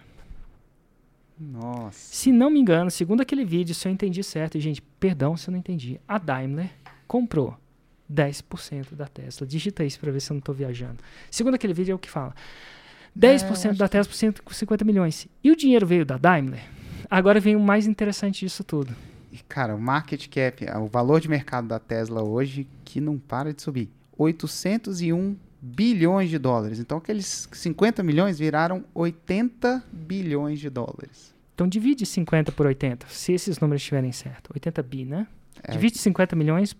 Nossa. 1.39 1.99
Se 2.15 2.31
não 2.31 2.49
me 2.49 2.59
engano, 2.59 2.89
segundo 2.89 3.21
aquele 3.21 3.45
vídeo, 3.45 3.75
se 3.75 3.87
eu 3.87 3.91
entendi 3.91 4.23
certo, 4.23 4.57
e 4.57 4.61
gente, 4.61 4.81
perdão 4.99 5.37
se 5.37 5.49
eu 5.49 5.51
não 5.51 5.59
entendi, 5.59 5.99
a 6.07 6.17
Daimler 6.17 6.71
comprou 7.07 7.55
10% 8.11 8.95
da 8.95 9.07
Tesla. 9.07 9.45
Digita 9.45 9.83
isso 9.83 9.99
para 9.99 10.11
ver 10.11 10.19
se 10.19 10.31
eu 10.31 10.35
não 10.35 10.39
estou 10.39 10.55
viajando. 10.55 10.97
Segundo 11.29 11.55
aquele 11.55 11.73
vídeo 11.73 11.91
é 11.91 11.95
o 11.95 11.99
que 11.99 12.09
fala. 12.09 12.33
10% 13.17 13.71
é, 13.71 13.73
da 13.73 13.87
Tesla 13.87 14.09
por 14.09 14.15
150 14.15 14.85
milhões. 14.85 15.27
E 15.43 15.51
o 15.51 15.55
dinheiro 15.55 15.85
veio 15.85 16.05
da 16.05 16.17
Daimler? 16.17 16.63
Agora 17.09 17.39
vem 17.39 17.55
o 17.55 17.59
mais 17.59 17.87
interessante 17.87 18.39
disso 18.45 18.63
tudo. 18.63 18.95
Cara, 19.47 19.75
o 19.75 19.79
market 19.79 20.27
cap, 20.27 20.65
o 20.79 20.87
valor 20.87 21.21
de 21.21 21.29
mercado 21.29 21.67
da 21.67 21.79
Tesla 21.79 22.23
hoje, 22.23 22.67
que 22.83 22.99
não 22.99 23.17
para 23.19 23.53
de 23.53 23.61
subir. 23.61 23.89
801 24.17 25.37
bilhões 25.61 26.29
de 26.29 26.37
dólares. 26.37 26.79
Então, 26.79 26.97
aqueles 26.97 27.47
50 27.51 28.03
milhões 28.03 28.39
viraram 28.39 28.85
80 28.93 29.83
bilhões 29.91 30.59
de 30.59 30.69
dólares. 30.69 31.35
Então, 31.53 31.67
divide 31.67 32.05
50 32.05 32.51
por 32.51 32.67
80, 32.67 33.07
se 33.07 33.33
esses 33.33 33.59
números 33.59 33.81
estiverem 33.81 34.11
certos. 34.11 34.51
80 34.53 34.83
bi, 34.83 35.05
né? 35.05 35.27
É. 35.63 35.71
Divide 35.71 35.97
50 35.97 36.35
milhões, 36.35 36.75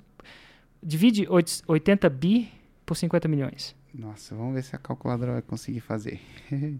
divide 0.81 1.27
80 1.67 2.09
bi 2.09 2.51
por 2.85 2.95
50 2.95 3.27
milhões. 3.27 3.75
Nossa, 3.93 4.35
vamos 4.35 4.53
ver 4.53 4.63
se 4.63 4.75
a 4.75 4.79
calculadora 4.79 5.33
vai 5.33 5.41
conseguir 5.41 5.79
fazer. 5.79 6.21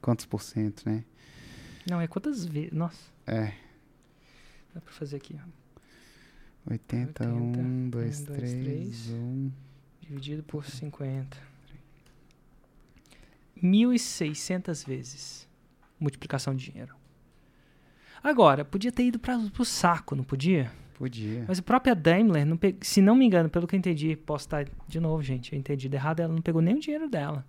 Quantos 0.00 0.26
por 0.26 0.42
cento, 0.42 0.82
né? 0.84 1.04
Não, 1.88 2.00
é 2.00 2.06
quantas 2.06 2.44
vezes. 2.44 2.72
Nossa. 2.72 3.12
É. 3.26 3.52
Dá 4.74 4.80
pra 4.80 4.92
fazer 4.92 5.16
aqui, 5.16 5.36
ó. 5.36 5.61
80, 6.68 7.24
80 7.24 7.60
1, 7.60 7.90
2, 7.90 8.20
1, 8.20 8.24
3, 8.24 8.52
3, 8.52 9.10
1. 9.10 9.52
Dividido 10.00 10.42
por 10.42 10.64
50. 10.64 11.36
1.600 13.62 14.86
vezes 14.86 15.52
multiplicação 16.02 16.54
de 16.54 16.70
dinheiro. 16.70 16.94
Agora, 18.22 18.64
podia 18.64 18.92
ter 18.92 19.04
ido 19.04 19.18
para 19.18 19.36
o 19.36 19.64
saco, 19.64 20.14
não 20.14 20.24
podia? 20.24 20.70
Podia. 20.94 21.44
Mas 21.48 21.58
a 21.58 21.62
própria 21.62 21.94
Daimler, 21.94 22.44
não 22.44 22.56
pe... 22.56 22.76
se 22.80 23.00
não 23.00 23.16
me 23.16 23.24
engano, 23.24 23.48
pelo 23.48 23.66
que 23.66 23.74
eu 23.74 23.78
entendi, 23.78 24.14
posso 24.14 24.46
estar 24.46 24.66
de 24.86 25.00
novo, 25.00 25.22
gente, 25.22 25.52
eu 25.52 25.58
entendi 25.58 25.88
errado, 25.92 26.20
ela 26.20 26.32
não 26.32 26.42
pegou 26.42 26.60
nem 26.60 26.76
o 26.76 26.80
dinheiro 26.80 27.08
dela. 27.08 27.44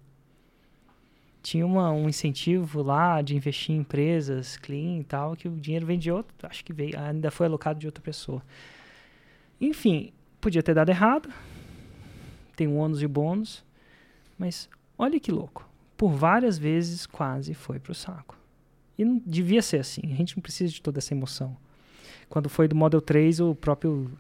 Tinha 1.41 1.65
uma, 1.65 1.91
um 1.91 2.07
incentivo 2.07 2.81
lá 2.81 3.21
de 3.21 3.35
investir 3.35 3.75
em 3.75 3.79
empresas 3.79 4.55
clean 4.57 4.99
e 4.99 5.03
tal, 5.03 5.35
que 5.35 5.47
o 5.47 5.51
dinheiro 5.51 5.85
vem 5.85 5.99
de 5.99 6.09
outro, 6.09 6.33
acho 6.43 6.63
que 6.63 6.71
veio, 6.71 6.97
ainda 6.97 7.29
foi 7.29 7.47
alocado 7.47 7.79
de 7.79 7.85
outra 7.85 8.01
pessoa. 8.01 8.41
Enfim, 9.59 10.11
podia 10.41 10.63
ter 10.63 10.73
dado 10.73 10.89
errado, 10.89 11.29
tem 12.55 12.67
um 12.67 12.77
ônus 12.77 13.01
e 13.01 13.07
bônus, 13.07 13.63
mas 14.37 14.69
olha 14.97 15.19
que 15.19 15.31
louco. 15.31 15.69
Por 15.97 16.11
várias 16.11 16.57
vezes 16.57 17.05
quase 17.05 17.53
foi 17.53 17.79
pro 17.79 17.93
saco. 17.93 18.37
E 18.97 19.05
não 19.05 19.21
devia 19.25 19.61
ser 19.61 19.79
assim, 19.79 20.01
a 20.03 20.15
gente 20.15 20.35
não 20.35 20.41
precisa 20.41 20.71
de 20.71 20.81
toda 20.81 20.99
essa 20.99 21.13
emoção. 21.13 21.55
Quando 22.29 22.49
foi 22.49 22.67
do 22.67 22.75
Model 22.75 23.01
3, 23.01 23.39
o 23.39 23.55
próprio 23.55 24.11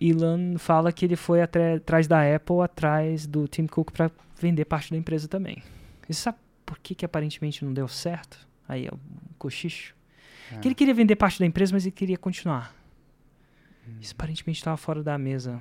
Elon 0.00 0.58
fala 0.58 0.92
que 0.92 1.04
ele 1.04 1.16
foi 1.16 1.40
atrás 1.42 2.06
da 2.06 2.34
Apple, 2.34 2.60
atrás 2.62 3.26
do 3.26 3.48
Tim 3.48 3.66
Cook 3.66 3.90
para 3.90 4.10
vender 4.38 4.64
parte 4.64 4.90
da 4.90 4.96
empresa 4.96 5.26
também. 5.28 5.62
E 6.08 6.14
sabe 6.14 6.38
por 6.64 6.78
que, 6.78 6.94
que 6.94 7.04
aparentemente 7.04 7.64
não 7.64 7.72
deu 7.72 7.88
certo? 7.88 8.46
Aí 8.68 8.86
é 8.86 8.90
o 8.90 8.98
cochicho. 9.38 9.94
É. 10.52 10.58
Que 10.58 10.68
ele 10.68 10.74
queria 10.74 10.94
vender 10.94 11.16
parte 11.16 11.38
da 11.38 11.46
empresa, 11.46 11.72
mas 11.72 11.84
ele 11.84 11.92
queria 11.92 12.18
continuar. 12.18 12.74
Hum. 13.86 13.96
Isso 14.00 14.14
aparentemente 14.14 14.58
estava 14.58 14.76
fora 14.76 15.02
da 15.02 15.16
mesa. 15.16 15.60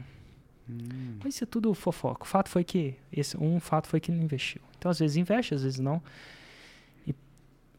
Hum. 0.70 1.18
Mas 1.24 1.36
isso 1.36 1.44
é 1.44 1.48
tudo 1.48 1.74
fofoca. 1.74 2.24
O 2.24 2.28
fato 2.28 2.50
foi 2.50 2.64
que 2.64 2.96
esse 3.12 3.38
um 3.38 3.60
fato 3.60 3.88
foi 3.88 4.00
que 4.00 4.12
ele 4.12 4.18
não 4.18 4.26
investiu. 4.26 4.62
Então 4.78 4.90
às 4.90 5.00
vezes 5.00 5.18
investe, 5.18 5.54
às 5.54 5.64
vezes 5.64 5.80
não. 5.80 6.02
E 7.08 7.14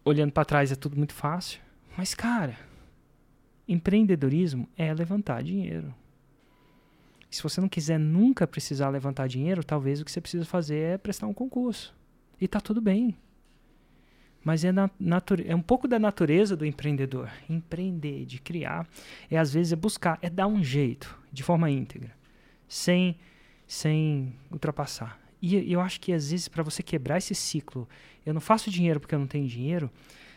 olhando 0.05 0.33
para 0.33 0.45
trás 0.45 0.71
é 0.71 0.77
tudo 0.77 0.97
muito 0.97 1.15
fácil. 1.15 1.61
Mas 1.97 2.15
cara, 2.15 2.57
Empreendedorismo 3.69 4.69
é 4.77 4.95
levantar 4.95 5.43
dinheiro. 5.43 5.93
Se 7.29 7.43
você 7.43 7.61
não 7.61 7.69
quiser 7.69 7.99
nunca 7.99 8.47
precisar 8.47 8.89
levantar 8.89 9.27
dinheiro, 9.27 9.65
talvez 9.65 10.01
o 10.01 10.05
que 10.05 10.11
você 10.11 10.21
precisa 10.21 10.45
fazer 10.45 10.77
é 10.77 10.99
prestar 10.99 11.27
um 11.27 11.35
concurso. 11.35 11.95
E 12.41 12.47
tá 12.47 12.61
tudo 12.61 12.81
bem. 12.81 13.17
Mas 14.47 14.65
é, 14.65 14.71
na, 14.71 14.89
é 15.45 15.57
um 15.57 15.61
pouco 15.61 15.89
da 15.89 15.99
natureza 15.99 16.57
do 16.57 16.65
empreendedor. 16.65 17.29
Empreender, 17.51 18.25
de 18.25 18.41
criar, 18.41 18.89
é 19.29 19.37
às 19.37 19.53
vezes 19.53 19.73
é 19.73 19.77
buscar, 19.77 20.21
é 20.23 20.31
dar 20.31 20.47
um 20.47 20.63
jeito, 20.63 21.19
de 21.33 21.43
forma 21.43 21.69
íntegra, 21.69 22.13
sem, 22.69 23.19
sem 23.67 24.33
ultrapassar. 24.49 25.19
E 25.43 25.73
eu 25.73 25.81
acho 25.81 26.01
que 26.01 26.13
às 26.13 26.31
vezes 26.31 26.47
para 26.47 26.63
você 26.63 26.81
quebrar 26.81 27.19
esse 27.19 27.35
ciclo, 27.35 27.89
eu 28.25 28.33
não 28.33 28.41
faço 28.41 28.71
dinheiro 28.71 29.01
porque 29.01 29.17
eu 29.17 29.19
não 29.19 29.27
tenho 29.27 29.49
dinheiro, 29.49 29.91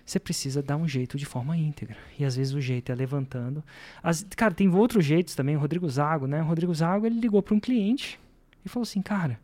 você 0.03 0.19
precisa 0.19 0.63
dar 0.63 0.75
um 0.75 0.87
jeito 0.87 1.15
de 1.15 1.27
forma 1.27 1.55
íntegra. 1.55 1.95
E 2.17 2.25
às 2.25 2.35
vezes 2.35 2.55
o 2.55 2.59
jeito 2.59 2.91
é 2.91 2.95
levantando. 2.95 3.63
As, 4.01 4.25
cara, 4.35 4.55
tem 4.55 4.67
outros 4.69 5.05
jeitos 5.05 5.35
também. 5.35 5.55
O 5.55 5.59
Rodrigo 5.59 5.87
Zago, 5.87 6.25
né? 6.25 6.41
O 6.41 6.45
Rodrigo 6.45 6.73
Zago, 6.73 7.05
ele 7.05 7.19
ligou 7.19 7.43
para 7.43 7.53
um 7.53 7.59
cliente 7.59 8.19
e 8.65 8.69
falou 8.69 8.81
assim, 8.81 9.03
cara, 9.03 9.39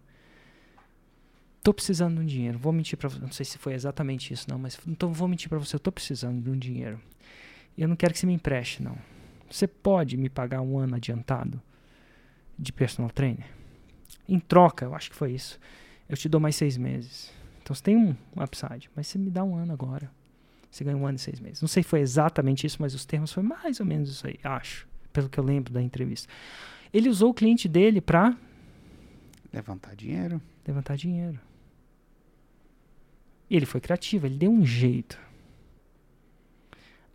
tô 1.66 1.74
precisando 1.74 2.18
de 2.18 2.22
um 2.22 2.26
dinheiro. 2.26 2.60
Vou 2.60 2.72
mentir 2.72 2.96
para 2.96 3.10
você. 3.10 3.20
Não 3.20 3.32
sei 3.32 3.44
se 3.44 3.58
foi 3.58 3.74
exatamente 3.74 4.32
isso, 4.32 4.48
não, 4.48 4.60
mas 4.60 4.80
então 4.88 5.12
vou 5.12 5.28
mentir 5.28 5.50
para 5.50 5.58
você. 5.58 5.76
Eu 5.76 5.80
tô 5.80 5.92
precisando 5.92 6.40
de 6.40 6.50
um 6.52 6.58
dinheiro. 6.58 7.02
E 7.76 7.82
eu 7.82 7.88
não 7.88 7.96
quero 7.96 8.14
que 8.14 8.20
você 8.20 8.28
me 8.28 8.34
empreste, 8.34 8.84
não. 8.84 8.96
Você 9.50 9.68
pode 9.68 10.16
me 10.16 10.30
pagar 10.30 10.62
um 10.62 10.78
ano 10.78 10.96
adiantado 10.96 11.60
de 12.58 12.72
personal 12.72 13.10
trainer? 13.10 13.48
Em 14.30 14.40
troca, 14.40 14.86
eu 14.86 14.94
acho 14.94 15.10
que 15.10 15.16
foi 15.16 15.32
isso. 15.32 15.60
Eu 16.08 16.16
te 16.16 16.30
dou 16.30 16.40
mais 16.40 16.56
seis 16.56 16.78
meses. 16.78 17.34
Então 17.64 17.76
você 17.76 17.82
tem 17.82 17.98
um 17.98 18.16
upside, 18.40 18.88
mas 18.96 19.08
você 19.08 19.18
me 19.18 19.32
dá 19.32 19.44
um 19.44 19.56
ano 19.56 19.74
agora. 19.74 20.12
Você 20.70 20.84
ganha 20.84 20.96
um 20.96 21.08
ano 21.08 21.16
e 21.16 21.20
seis 21.20 21.40
meses. 21.40 21.62
Não 21.62 21.68
sei 21.68 21.82
se 21.82 21.90
foi 21.90 22.00
exatamente 22.00 22.68
isso, 22.68 22.78
mas 22.80 22.94
os 22.94 23.06
termos 23.06 23.34
foi 23.34 23.42
mais 23.42 23.80
ou 23.80 23.88
menos 23.88 24.12
isso 24.12 24.28
aí, 24.28 24.40
acho. 24.44 24.88
Pelo 25.12 25.28
que 25.28 25.40
eu 25.40 25.44
lembro 25.44 25.74
da 25.74 25.82
entrevista. 25.82 26.32
Ele 26.94 27.10
usou 27.10 27.32
o 27.32 27.34
cliente 27.34 27.68
dele 27.68 28.02
para 28.02 28.38
Levantar 29.52 29.96
dinheiro. 29.96 30.40
levantar 30.68 30.96
dinheiro. 30.96 31.40
Ele 33.50 33.66
foi 33.66 33.80
criativo, 33.80 34.26
ele 34.26 34.38
deu 34.38 34.52
um 34.52 34.66
jeito. 34.66 35.20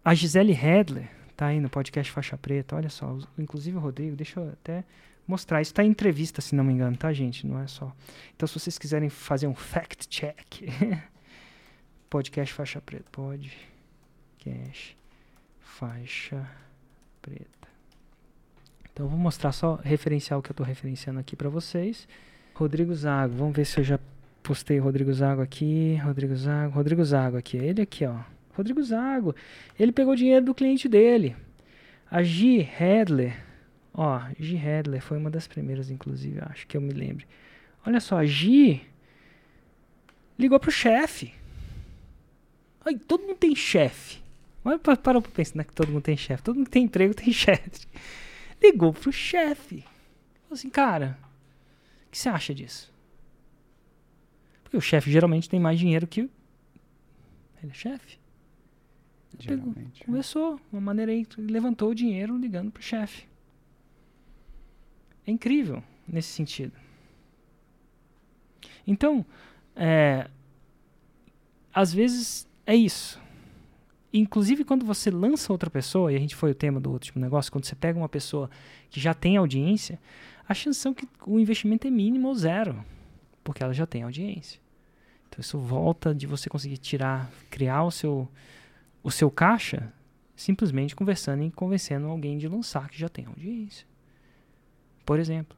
A 0.04 0.14
Gisele 0.14 0.52
Hedler 0.52 1.10
tá 1.36 1.46
aí 1.46 1.60
no 1.60 1.68
podcast 1.68 2.10
Faixa 2.12 2.36
Preta, 2.36 2.76
olha 2.76 2.88
só, 2.88 3.18
inclusive 3.38 3.76
o 3.76 3.80
Rodrigo, 3.80 4.16
deixa 4.16 4.40
eu 4.40 4.50
até 4.50 4.84
mostrar, 5.26 5.62
isso 5.62 5.72
tá 5.72 5.84
em 5.84 5.88
entrevista, 5.90 6.40
se 6.40 6.54
não 6.54 6.64
me 6.64 6.72
engano, 6.72 6.96
tá, 6.96 7.12
gente? 7.12 7.46
Não 7.46 7.58
é 7.58 7.66
só. 7.66 7.94
Então, 8.34 8.46
se 8.46 8.58
vocês 8.58 8.76
quiserem 8.76 9.08
fazer 9.08 9.46
um 9.46 9.54
fact 9.54 10.08
check, 10.08 10.62
podcast 12.10 12.52
Faixa 12.52 12.80
Preta, 12.80 13.04
podcast 13.12 14.96
Faixa 15.60 16.46
Preta. 17.22 17.68
Então, 18.92 19.06
eu 19.06 19.10
vou 19.10 19.18
mostrar 19.18 19.52
só 19.52 19.74
o 19.74 20.42
que 20.42 20.50
eu 20.50 20.54
tô 20.54 20.62
referenciando 20.62 21.20
aqui 21.20 21.36
para 21.36 21.48
vocês. 21.48 22.08
Rodrigo 22.54 22.94
Zago, 22.94 23.34
vamos 23.34 23.56
ver 23.56 23.64
se 23.64 23.78
eu 23.80 23.84
já 23.84 23.98
postei 24.42 24.79
Rodrigo 24.79 25.12
Zago 25.12 25.42
aqui. 25.42 25.96
Rodrigo 25.96 26.35
Zago, 26.37 26.74
Rodrigo 26.74 27.05
Zago 27.05 27.37
aqui. 27.37 27.57
Ele 27.57 27.83
aqui, 27.83 28.05
ó. 28.05 28.16
Rodrigo 28.55 28.83
Zago. 28.83 29.35
Ele 29.79 29.92
pegou 29.92 30.14
dinheiro 30.16 30.44
do 30.46 30.55
cliente 30.55 30.88
dele. 30.88 31.37
A 32.11 32.22
G. 32.22 32.59
Hedler. 32.79 33.37
Ó, 33.94 34.20
G. 34.38 34.57
Hedler 34.57 35.00
foi 35.03 35.18
uma 35.18 35.31
das 35.31 35.46
primeiras, 35.46 35.90
inclusive, 35.90 36.40
acho 36.42 36.66
que 36.66 36.76
eu 36.76 36.81
me 36.81 36.92
lembro. 36.92 37.26
Olha 37.87 38.00
só, 38.00 38.18
a 38.18 38.26
G. 38.26 38.81
Ligou 40.38 40.59
pro 40.59 40.70
chefe. 40.70 41.33
Ai, 42.85 42.96
todo 42.96 43.22
mundo 43.22 43.37
tem 43.37 43.55
chefe. 43.55 44.20
Olha, 44.64 44.79
pa- 44.79 44.96
para 44.96 45.20
pra 45.20 45.31
pensar 45.31 45.57
né, 45.57 45.64
que 45.64 45.72
todo 45.74 45.88
mundo 45.92 46.03
tem 46.03 46.16
chefe. 46.16 46.42
Todo 46.42 46.57
mundo 46.57 46.66
que 46.66 46.70
tem 46.72 46.85
emprego 46.85 47.12
tem 47.14 47.33
chefe. 47.33 47.87
Ligou 48.62 48.92
pro 48.92 49.12
chefe. 49.12 49.81
Falou 50.44 50.53
assim, 50.53 50.70
cara, 50.70 51.18
o 52.07 52.11
que 52.11 52.18
você 52.18 52.29
acha 52.29 52.55
disso? 52.55 52.92
Porque 54.70 54.76
o 54.76 54.80
chefe 54.80 55.11
geralmente 55.11 55.50
tem 55.50 55.59
mais 55.59 55.80
dinheiro 55.80 56.06
que. 56.06 56.20
Ele 56.20 57.72
é 57.72 57.74
chefe. 57.74 58.20
Geralmente. 59.37 60.04
Conversou, 60.04 60.61
uma 60.70 60.80
maneira 60.80 61.11
aí, 61.11 61.26
levantou 61.37 61.90
o 61.90 61.94
dinheiro 61.94 62.38
ligando 62.38 62.70
pro 62.70 62.80
chefe. 62.80 63.26
É 65.26 65.33
incrível 65.33 65.83
nesse 66.06 66.28
sentido. 66.28 66.72
Então, 68.87 69.26
é, 69.74 70.30
às 71.74 71.92
vezes 71.92 72.48
é 72.64 72.76
isso. 72.76 73.20
Inclusive 74.12 74.64
quando 74.64 74.87
você 74.87 75.11
lança 75.11 75.52
outra 75.52 75.68
pessoa, 75.68 76.12
e 76.12 76.16
a 76.16 76.18
gente 76.20 76.37
foi 76.37 76.52
o 76.52 76.54
tema 76.54 76.78
do 76.78 76.92
último 76.92 77.20
negócio, 77.20 77.50
quando 77.50 77.64
você 77.64 77.74
pega 77.74 77.98
uma 77.98 78.09
pessoa 78.09 78.48
que 78.88 79.00
já 79.00 79.14
tem 79.14 79.37
audiência, 79.37 80.00
a 80.48 80.54
chance 80.54 80.78
são 80.78 80.94
que 80.94 81.09
o 81.26 81.40
investimento 81.40 81.88
é 81.88 81.90
mínimo 81.90 82.28
ou 82.28 82.35
zero, 82.37 82.85
porque 83.42 83.62
ela 83.62 83.72
já 83.72 83.87
tem 83.87 84.03
audiência. 84.03 84.61
Então 85.29 85.40
isso 85.40 85.59
volta 85.59 86.14
de 86.14 86.26
você 86.26 86.48
conseguir 86.48 86.79
tirar, 86.79 87.31
criar 87.50 87.85
o 87.85 87.90
seu 87.90 88.29
o 89.03 89.11
seu 89.11 89.31
caixa 89.31 89.92
simplesmente 90.37 90.96
conversando 90.96 91.42
e 91.42 91.50
convencendo 91.50 92.07
alguém 92.07 92.38
de 92.38 92.48
lançar 92.48 92.88
que 92.88 92.98
já 92.98 93.09
tem 93.09 93.26
audiência. 93.26 93.87
Por 95.05 95.18
exemplo. 95.18 95.57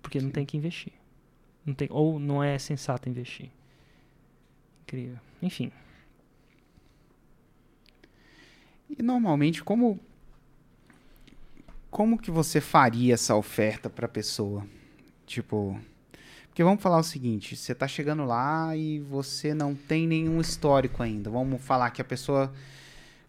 Porque 0.00 0.20
não 0.20 0.28
Sim. 0.28 0.32
tem 0.32 0.46
que 0.46 0.56
investir. 0.56 0.92
Não 1.66 1.74
tem, 1.74 1.88
ou 1.90 2.18
não 2.18 2.42
é 2.42 2.58
sensato 2.58 3.08
investir. 3.08 3.50
Incrível. 4.82 5.18
Enfim. 5.42 5.72
E 8.88 9.02
normalmente, 9.02 9.62
como 9.62 9.98
como 11.90 12.16
que 12.16 12.30
você 12.30 12.60
faria 12.60 13.14
essa 13.14 13.34
oferta 13.34 13.90
para 13.90 14.06
a 14.06 14.08
pessoa? 14.08 14.64
Tipo, 15.26 15.80
porque 16.50 16.64
vamos 16.64 16.82
falar 16.82 16.98
o 16.98 17.02
seguinte, 17.02 17.56
você 17.56 17.72
tá 17.74 17.86
chegando 17.86 18.24
lá 18.24 18.76
e 18.76 18.98
você 18.98 19.54
não 19.54 19.74
tem 19.74 20.06
nenhum 20.06 20.40
histórico 20.40 21.00
ainda. 21.00 21.30
Vamos 21.30 21.62
falar 21.62 21.90
que 21.90 22.02
a 22.02 22.04
pessoa 22.04 22.52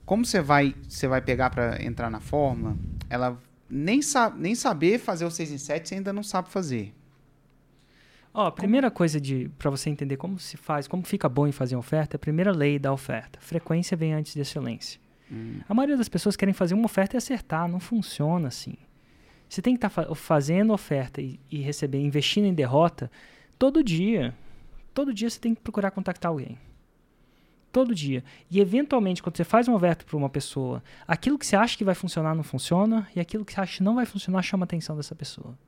como 0.05 0.25
você 0.25 0.41
vai 0.41 0.75
você 0.89 1.07
vai 1.07 1.21
pegar 1.21 1.51
para 1.51 1.81
entrar 1.83 2.09
na 2.09 2.19
fórmula, 2.19 2.75
ela 3.09 3.39
nem 3.69 4.01
sabe 4.01 4.41
nem 4.41 4.55
saber 4.55 4.99
fazer 4.99 5.23
o 5.23 5.31
6 5.31 5.51
em 5.51 5.57
7 5.59 5.87
você 5.87 5.95
ainda 5.95 6.11
não 6.11 6.23
sabe 6.23 6.49
fazer. 6.49 6.93
Ó, 8.33 8.47
a 8.47 8.51
primeira 8.51 8.89
coisa 8.89 9.21
de 9.21 9.51
para 9.57 9.69
você 9.69 9.89
entender 9.89 10.17
como 10.17 10.39
se 10.39 10.57
faz, 10.57 10.87
como 10.87 11.03
fica 11.03 11.29
bom 11.29 11.45
em 11.45 11.51
fazer 11.51 11.75
oferta, 11.75 12.15
é 12.15 12.17
a 12.17 12.19
primeira 12.19 12.51
lei 12.51 12.79
da 12.79 12.91
oferta. 12.91 13.39
Frequência 13.39 13.95
vem 13.95 14.13
antes 14.13 14.33
de 14.33 14.41
excelência. 14.41 14.99
A 15.69 15.73
maioria 15.75 15.95
das 15.95 16.09
pessoas 16.09 16.35
querem 16.35 16.53
fazer 16.53 16.73
uma 16.73 16.85
oferta 16.85 17.15
e 17.15 17.17
acertar, 17.17 17.67
não 17.67 17.79
funciona 17.79 18.47
assim. 18.47 18.75
Você 19.51 19.61
tem 19.61 19.75
que 19.75 19.85
estar 19.85 20.15
fazendo 20.15 20.71
oferta 20.71 21.21
e, 21.21 21.37
e 21.51 21.59
receber, 21.59 21.99
investindo 21.99 22.45
em 22.45 22.53
derrota 22.53 23.11
todo 23.59 23.83
dia. 23.83 24.33
Todo 24.93 25.13
dia 25.13 25.29
você 25.29 25.41
tem 25.41 25.53
que 25.53 25.59
procurar 25.59 25.91
contactar 25.91 26.31
alguém. 26.31 26.57
Todo 27.69 27.93
dia. 27.93 28.23
E 28.49 28.61
eventualmente, 28.61 29.21
quando 29.21 29.35
você 29.35 29.43
faz 29.43 29.67
uma 29.67 29.75
oferta 29.75 30.05
para 30.05 30.15
uma 30.15 30.29
pessoa, 30.29 30.81
aquilo 31.05 31.37
que 31.37 31.45
você 31.45 31.57
acha 31.57 31.77
que 31.77 31.83
vai 31.83 31.93
funcionar 31.93 32.33
não 32.33 32.43
funciona, 32.43 33.09
e 33.13 33.19
aquilo 33.19 33.43
que 33.43 33.51
você 33.51 33.59
acha 33.59 33.77
que 33.79 33.83
não 33.83 33.95
vai 33.95 34.05
funcionar 34.05 34.41
chama 34.41 34.63
a 34.63 34.65
atenção 34.67 34.95
dessa 34.95 35.15
pessoa. 35.15 35.59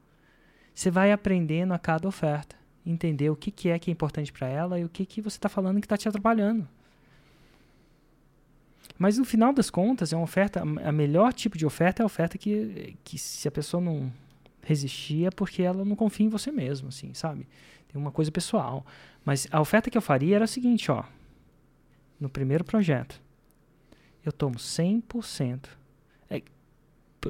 Você 0.74 0.90
vai 0.90 1.12
aprendendo 1.12 1.74
a 1.74 1.78
cada 1.78 2.08
oferta, 2.08 2.56
entender 2.86 3.30
o 3.32 3.36
que, 3.36 3.52
que 3.52 3.68
é 3.68 3.78
que 3.78 3.92
é 3.92 3.94
importante 3.94 4.32
para 4.32 4.48
ela 4.48 4.80
e 4.80 4.86
o 4.86 4.90
que, 4.90 5.06
que 5.06 5.20
você 5.20 5.36
está 5.36 5.50
falando 5.50 5.82
que 5.82 5.86
está 5.86 5.98
te 5.98 6.08
atrapalhando. 6.08 6.66
Mas 8.98 9.18
no 9.18 9.26
final 9.26 9.54
das 9.54 9.70
contas, 9.70 10.14
é 10.14 10.16
uma 10.16 10.24
oferta, 10.24 10.62
a 10.62 10.92
melhor 10.92 11.34
tipo 11.34 11.58
de 11.58 11.66
oferta 11.66 12.02
é 12.02 12.04
a 12.04 12.06
oferta 12.06 12.38
que, 12.38 12.96
que 13.04 13.18
se 13.18 13.48
a 13.48 13.52
pessoa 13.52 13.82
não 13.82 14.12
resistir 14.62 15.26
é 15.26 15.32
porque 15.32 15.62
ela 15.62 15.84
não 15.84 15.96
confia 15.96 16.26
em 16.26 16.30
você 16.30 16.52
mesmo, 16.52 16.88
assim, 16.88 17.14
sabe? 17.14 17.48
Tem 17.88 18.02
uma 18.02 18.12
coisa 18.12 18.32
pessoal. 18.32 18.86
Mas 19.26 19.48
a 19.52 19.60
oferta 19.60 19.90
que 19.90 19.98
eu 19.98 20.02
faria 20.02 20.36
era 20.36 20.46
a 20.46 20.48
seguinte, 20.48 20.92
ó. 20.92 21.04
No 22.20 22.30
primeiro 22.30 22.64
projeto, 22.64 23.22
eu 24.24 24.32
tomo 24.32 24.56
100%. 24.56 25.68
É, 26.30 26.42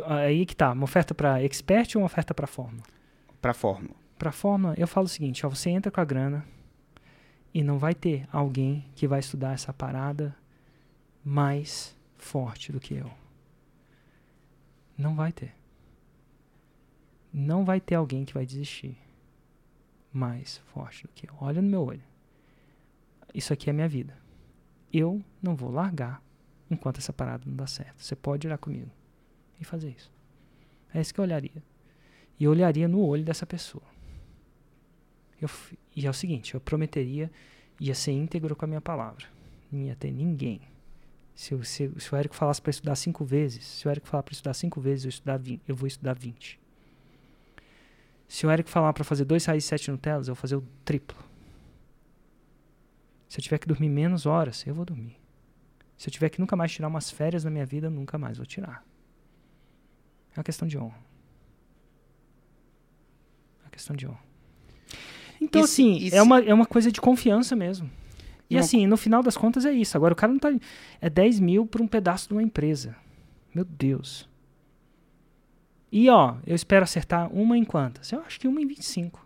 aí 0.05 0.45
que 0.45 0.55
tá, 0.55 0.71
uma 0.71 0.83
oferta 0.83 1.15
para 1.15 1.43
expert 1.43 1.95
ou 1.95 2.01
uma 2.01 2.05
oferta 2.05 2.33
para 2.33 2.45
forma? 2.45 2.83
Para 3.41 3.53
fórmula. 3.53 3.95
Para 4.17 4.31
forma, 4.31 4.73
eu 4.77 4.87
falo 4.87 5.05
o 5.05 5.09
seguinte, 5.09 5.45
ó, 5.45 5.49
você 5.49 5.69
entra 5.69 5.91
com 5.91 5.99
a 5.99 6.05
grana 6.05 6.45
e 7.53 7.63
não 7.63 7.77
vai 7.77 7.93
ter 7.93 8.27
alguém 8.31 8.85
que 8.95 9.07
vai 9.07 9.19
estudar 9.19 9.53
essa 9.53 9.73
parada 9.73 10.35
mais 11.23 11.95
forte 12.17 12.71
do 12.71 12.79
que 12.79 12.93
eu. 12.95 13.11
Não 14.97 15.15
vai 15.15 15.31
ter. 15.31 15.53
Não 17.31 17.65
vai 17.65 17.79
ter 17.81 17.95
alguém 17.95 18.25
que 18.25 18.33
vai 18.33 18.45
desistir 18.45 18.97
mais 20.11 20.57
forte 20.73 21.07
do 21.07 21.13
que 21.13 21.27
eu. 21.27 21.33
Olha 21.39 21.61
no 21.61 21.69
meu 21.69 21.83
olho. 21.83 22.03
Isso 23.33 23.51
aqui 23.51 23.69
é 23.69 23.73
minha 23.73 23.87
vida. 23.87 24.15
Eu 24.91 25.23
não 25.41 25.55
vou 25.55 25.71
largar 25.71 26.21
enquanto 26.69 26.99
essa 26.99 27.11
parada 27.11 27.43
não 27.45 27.55
dá 27.55 27.65
certo. 27.65 28.03
Você 28.03 28.15
pode 28.15 28.45
olhar 28.45 28.57
comigo 28.57 28.91
e 29.59 29.65
fazer 29.65 29.89
isso. 29.89 30.11
É 30.93 31.01
isso 31.01 31.13
que 31.13 31.19
eu 31.19 31.23
olharia. 31.23 31.63
E 32.39 32.43
eu 32.43 32.51
olharia 32.51 32.87
no 32.87 32.99
olho 33.03 33.23
dessa 33.23 33.45
pessoa. 33.45 33.83
Eu, 35.41 35.49
e 35.95 36.05
é 36.05 36.09
o 36.09 36.13
seguinte, 36.13 36.53
eu 36.53 36.61
prometeria, 36.61 37.31
ia 37.79 37.95
ser 37.95 38.11
íntegro 38.11 38.55
com 38.55 38.65
a 38.65 38.67
minha 38.67 38.81
palavra. 38.81 39.25
Não 39.71 39.81
ia 39.81 39.95
ter 39.95 40.11
ninguém. 40.11 40.61
Se, 41.35 41.55
o- 41.55 41.63
se, 41.63 41.91
se 41.97 42.13
o 42.13 42.15
Érico 42.17 42.35
falasse 42.35 42.61
para 42.61 42.69
estudar 42.69 42.95
cinco 42.95 43.25
vezes, 43.25 43.65
se 43.65 43.87
o 43.87 43.91
Érico 43.91 44.07
falar 44.07 44.23
para 44.23 44.33
estudar 44.33 44.53
cinco 44.53 44.79
vezes, 44.79 45.05
eu, 45.05 45.09
estudar 45.09 45.37
20, 45.37 45.61
eu 45.67 45.75
vou 45.75 45.87
estudar 45.87 46.13
20. 46.13 46.59
Se 48.27 48.45
o 48.45 48.49
Érico 48.49 48.69
falar 48.69 48.93
para 48.93 49.03
fazer 49.03 49.25
dois 49.25 49.45
raízes 49.45 49.67
sete 49.67 49.89
Nutellas, 49.91 50.27
eu 50.27 50.35
vou 50.35 50.41
fazer 50.41 50.55
o 50.55 50.63
triplo. 50.85 51.17
Se 53.29 53.39
eu 53.39 53.43
tiver 53.43 53.57
que 53.57 53.67
dormir 53.67 53.89
menos 53.89 54.25
horas, 54.25 54.65
eu 54.67 54.73
vou 54.75 54.85
dormir. 54.85 55.17
Se 55.97 56.07
eu 56.09 56.11
tiver 56.11 56.29
que 56.29 56.39
nunca 56.39 56.55
mais 56.55 56.71
tirar 56.71 56.87
umas 56.87 57.09
férias 57.09 57.43
na 57.43 57.49
minha 57.49 57.65
vida, 57.65 57.87
eu 57.87 57.91
nunca 57.91 58.17
mais 58.17 58.37
vou 58.37 58.45
tirar. 58.45 58.83
É 60.35 60.39
uma 60.39 60.43
questão 60.43 60.67
de 60.67 60.77
honra. 60.77 60.97
É 63.59 63.63
uma 63.65 63.71
questão 63.71 63.95
de 63.95 64.07
honra. 64.07 64.19
Então, 65.41 65.61
E 65.63 65.67
se- 65.67 65.81
assim, 65.81 66.09
é, 66.15 66.21
uma, 66.21 66.39
é 66.41 66.53
uma 66.53 66.65
coisa 66.65 66.91
de 66.91 67.01
confiança 67.01 67.55
mesmo. 67.55 67.89
E, 68.49 68.55
E 68.55 68.57
uma- 68.57 68.61
assim, 68.63 68.85
no 68.87 68.97
final 68.97 69.23
das 69.23 69.37
contas 69.37 69.65
é 69.65 69.71
isso. 69.71 69.95
Agora, 69.97 70.13
o 70.13 70.17
cara 70.17 70.31
não 70.31 70.39
tá. 70.39 70.49
É 71.01 71.09
10 71.09 71.39
mil 71.39 71.65
por 71.65 71.81
um 71.81 71.87
pedaço 71.87 72.27
de 72.27 72.33
uma 72.33 72.43
empresa. 72.43 72.95
Meu 73.53 73.63
Deus. 73.65 74.27
E, 75.91 76.09
ó, 76.09 76.35
eu 76.45 76.55
espero 76.55 76.83
acertar 76.83 77.31
uma 77.31 77.57
em 77.57 77.63
quantas? 77.63 78.11
Eu 78.11 78.21
acho 78.21 78.39
que 78.39 78.47
uma 78.47 78.61
em 78.61 78.65
25. 78.65 79.23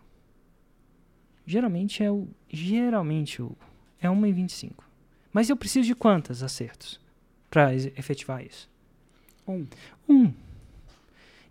Geralmente 1.46 2.02
é 2.02 2.10
o. 2.10 2.28
Geralmente, 2.50 3.40
Hugo, 3.42 3.56
é 4.00 4.08
uma 4.10 4.28
em 4.28 4.32
25. 4.32 4.84
Mas 5.32 5.48
eu 5.48 5.56
preciso 5.56 5.86
de 5.86 5.94
quantas 5.94 6.42
acertos 6.42 7.00
para 7.50 7.74
efetivar 7.74 8.44
isso? 8.44 8.68
Um. 9.46 9.66
Um. 10.08 10.32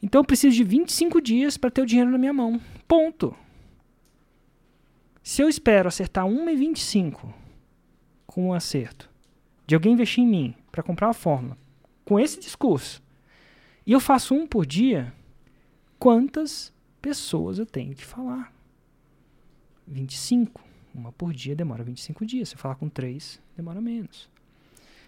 Então 0.02 0.22
eu 0.22 0.26
preciso 0.26 0.56
de 0.56 0.64
25 0.64 1.20
dias 1.20 1.58
para 1.58 1.72
ter 1.72 1.82
o 1.82 1.86
dinheiro 1.86 2.12
na 2.12 2.18
minha 2.20 2.34
mão. 2.34 2.62
Ponto. 2.88 3.36
Se 5.24 5.42
eu 5.42 5.50
espero 5.50 5.88
acertar 5.88 6.26
1 6.26 6.50
em 6.50 6.56
25 6.56 7.34
com 8.38 8.50
um 8.50 8.54
acerto, 8.54 9.10
de 9.66 9.74
alguém 9.74 9.94
investir 9.94 10.24
em 10.24 10.28
mim 10.28 10.56
para 10.72 10.84
comprar 10.84 11.10
a 11.10 11.14
fórmula 11.14 11.58
com 12.06 12.20
esse 12.20 12.40
discurso 12.40 13.02
e 13.84 13.92
eu 13.92 14.00
faço 14.00 14.36
um 14.36 14.46
por 14.46 14.64
dia, 14.64 15.12
quantas 15.98 16.72
pessoas 17.02 17.58
eu 17.58 17.66
tenho 17.66 17.96
que 17.96 18.06
falar? 18.06 18.54
25. 19.88 20.62
Uma 20.94 21.12
por 21.12 21.34
dia 21.34 21.56
demora 21.56 21.84
25 21.84 22.24
dias. 22.28 22.50
Se 22.50 22.56
eu 22.56 22.60
falar 22.60 22.76
com 22.76 22.88
três, 22.88 23.42
demora 23.56 23.82
menos. 23.82 24.30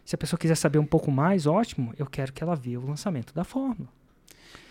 Se 0.04 0.16
a 0.16 0.18
pessoa 0.18 0.40
quiser 0.40 0.56
saber 0.56 0.80
um 0.80 0.86
pouco 0.86 1.12
mais, 1.12 1.46
ótimo, 1.46 1.94
eu 2.00 2.08
quero 2.08 2.34
que 2.34 2.42
ela 2.42 2.56
veja 2.56 2.80
o 2.80 2.86
lançamento 2.88 3.32
da 3.32 3.44
fórmula. 3.44 3.90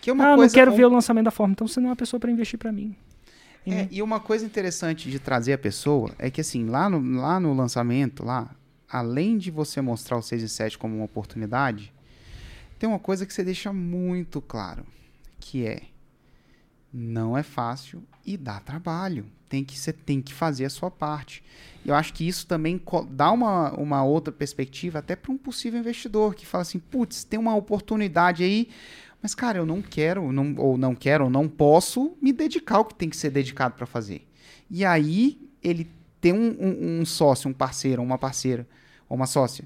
Que 0.01 0.09
é 0.09 0.13
ah, 0.13 0.35
não 0.35 0.49
quero 0.49 0.73
um- 0.73 0.75
ver 0.75 0.83
o 0.85 0.89
lançamento 0.89 1.25
da 1.25 1.31
fórmula, 1.31 1.53
então 1.53 1.65
você 1.67 1.79
não 1.79 1.87
é 1.87 1.89
uma 1.91 1.95
pessoa 1.95 2.19
para 2.19 2.29
investir 2.29 2.59
para 2.59 2.73
mim. 2.73 2.93
É, 3.71 3.87
e 3.91 4.01
uma 4.01 4.19
coisa 4.19 4.45
interessante 4.45 5.09
de 5.09 5.19
trazer 5.19 5.53
a 5.53 5.57
pessoa 5.57 6.11
é 6.17 6.29
que, 6.29 6.41
assim, 6.41 6.65
lá 6.65 6.89
no, 6.89 7.19
lá 7.19 7.39
no 7.39 7.53
lançamento, 7.53 8.25
lá, 8.25 8.49
além 8.89 9.37
de 9.37 9.51
você 9.51 9.81
mostrar 9.81 10.17
o 10.17 10.21
6 10.21 10.43
e 10.43 10.49
7 10.49 10.77
como 10.77 10.95
uma 10.95 11.05
oportunidade, 11.05 11.93
tem 12.77 12.87
uma 12.87 12.99
coisa 12.99 13.25
que 13.25 13.33
você 13.33 13.43
deixa 13.43 13.73
muito 13.73 14.41
claro, 14.41 14.85
que 15.39 15.65
é 15.65 15.81
não 16.91 17.37
é 17.37 17.43
fácil 17.43 18.03
e 18.25 18.35
dá 18.35 18.59
trabalho. 18.59 19.25
Tem 19.47 19.63
que, 19.63 19.77
você 19.77 19.91
tem 19.91 20.21
que 20.21 20.33
fazer 20.33 20.65
a 20.65 20.69
sua 20.69 20.91
parte. 20.91 21.43
Eu 21.85 21.95
acho 21.95 22.13
que 22.13 22.27
isso 22.27 22.45
também 22.45 22.79
dá 23.09 23.31
uma, 23.31 23.71
uma 23.73 24.03
outra 24.03 24.31
perspectiva 24.31 24.99
até 24.99 25.15
para 25.15 25.31
um 25.31 25.37
possível 25.37 25.79
investidor 25.79 26.35
que 26.35 26.45
fala 26.45 26.61
assim, 26.61 26.79
putz, 26.79 27.23
tem 27.23 27.39
uma 27.39 27.55
oportunidade 27.55 28.43
aí, 28.43 28.69
mas 29.21 29.35
cara, 29.35 29.57
eu 29.57 29.65
não 29.65 29.81
quero, 29.81 30.31
não, 30.31 30.55
ou 30.57 30.77
não 30.77 30.95
quero, 30.95 31.25
ou 31.25 31.29
não 31.29 31.47
posso 31.47 32.17
me 32.21 32.31
dedicar 32.31 32.77
ao 32.77 32.85
que 32.85 32.95
tem 32.95 33.09
que 33.09 33.17
ser 33.17 33.29
dedicado 33.29 33.75
para 33.75 33.85
fazer. 33.85 34.25
E 34.69 34.85
aí 34.85 35.39
ele 35.63 35.89
tem 36.21 36.33
um, 36.33 36.55
um- 36.59 36.99
um 37.01 37.05
sócio, 37.05 37.49
um 37.49 37.53
parceiro, 37.53 38.01
uma 38.01 38.17
parceira, 38.17 38.67
ou 39.07 39.15
uma 39.15 39.25
sócia, 39.27 39.65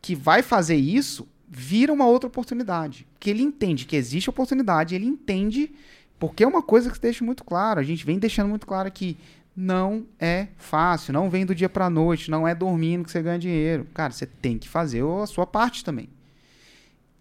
que 0.00 0.14
vai 0.14 0.42
fazer 0.42 0.76
isso, 0.76 1.26
vira 1.48 1.92
uma 1.92 2.06
outra 2.06 2.28
oportunidade. 2.28 3.06
Que 3.20 3.30
ele 3.30 3.42
entende 3.42 3.84
que 3.84 3.96
existe 3.96 4.30
oportunidade, 4.30 4.94
ele 4.94 5.06
entende, 5.06 5.70
porque 6.18 6.42
é 6.44 6.46
uma 6.46 6.62
coisa 6.62 6.90
que 6.90 7.00
deixa 7.00 7.24
muito 7.24 7.44
claro, 7.44 7.80
a 7.80 7.82
gente 7.82 8.04
vem 8.04 8.18
deixando 8.18 8.48
muito 8.48 8.66
claro 8.66 8.88
aqui, 8.88 9.16
não 9.56 10.06
é 10.20 10.48
fácil, 10.56 11.12
não 11.12 11.28
vem 11.28 11.44
do 11.44 11.52
dia 11.54 11.68
para 11.68 11.90
noite, 11.90 12.30
não 12.30 12.46
é 12.46 12.54
dormindo 12.54 13.04
que 13.04 13.10
você 13.10 13.20
ganha 13.20 13.38
dinheiro. 13.40 13.86
Cara, 13.92 14.12
você 14.12 14.24
tem 14.24 14.56
que 14.56 14.68
fazer 14.68 15.02
a 15.04 15.26
sua 15.26 15.44
parte 15.46 15.84
também. 15.84 16.08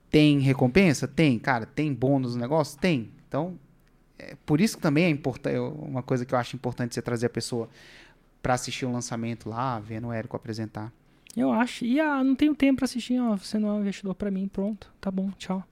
Tem 0.09 0.39
recompensa? 0.39 1.07
Tem. 1.07 1.37
Cara, 1.37 1.65
tem 1.65 1.93
bônus 1.93 2.35
no 2.35 2.41
negócio? 2.41 2.79
Tem. 2.79 3.11
Então, 3.27 3.59
é 4.17 4.35
por 4.45 4.61
isso 4.61 4.77
que 4.77 4.81
também 4.81 5.05
é 5.05 5.09
importante, 5.09 5.57
uma 5.57 6.01
coisa 6.01 6.25
que 6.25 6.33
eu 6.33 6.39
acho 6.39 6.55
importante 6.55 6.95
você 6.95 7.01
trazer 7.01 7.27
a 7.27 7.29
pessoa 7.29 7.69
para 8.41 8.53
assistir 8.53 8.85
o 8.85 8.91
lançamento 8.91 9.49
lá, 9.49 9.79
vendo 9.79 10.07
o 10.07 10.13
Érico 10.13 10.35
apresentar. 10.35 10.91
Eu 11.35 11.51
acho. 11.51 11.85
E 11.85 11.99
ah, 11.99 12.23
não 12.23 12.35
tenho 12.35 12.55
tempo 12.55 12.77
para 12.77 12.85
assistir, 12.85 13.19
ó, 13.19 13.35
você 13.35 13.59
não 13.59 13.69
é 13.69 13.71
um 13.73 13.81
investidor 13.81 14.15
para 14.15 14.31
mim, 14.31 14.47
pronto, 14.47 14.91
tá 14.99 15.11
bom, 15.11 15.29
tchau. 15.37 15.63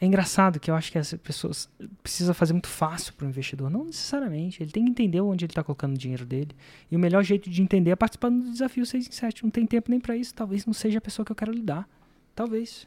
É 0.00 0.06
engraçado 0.06 0.60
que 0.60 0.70
eu 0.70 0.74
acho 0.74 0.92
que 0.92 0.98
as 0.98 1.12
pessoas 1.14 1.68
precisam 2.02 2.32
fazer 2.32 2.52
muito 2.52 2.68
fácil 2.68 3.12
para 3.14 3.26
o 3.26 3.28
investidor. 3.28 3.70
Não 3.70 3.84
necessariamente. 3.84 4.62
Ele 4.62 4.70
tem 4.70 4.84
que 4.84 4.90
entender 4.90 5.20
onde 5.20 5.44
ele 5.44 5.50
está 5.50 5.62
colocando 5.62 5.94
o 5.94 5.98
dinheiro 5.98 6.24
dele. 6.24 6.50
E 6.90 6.96
o 6.96 6.98
melhor 6.98 7.22
jeito 7.24 7.50
de 7.50 7.62
entender 7.62 7.90
é 7.90 7.96
participando 7.96 8.44
do 8.44 8.52
desafio 8.52 8.86
6 8.86 9.08
em 9.08 9.10
7. 9.10 9.42
Não 9.42 9.50
tem 9.50 9.66
tempo 9.66 9.90
nem 9.90 9.98
para 9.98 10.16
isso. 10.16 10.34
Talvez 10.34 10.64
não 10.66 10.72
seja 10.72 10.98
a 10.98 11.00
pessoa 11.00 11.26
que 11.26 11.32
eu 11.32 11.36
quero 11.36 11.52
lidar. 11.52 11.88
Talvez. 12.34 12.86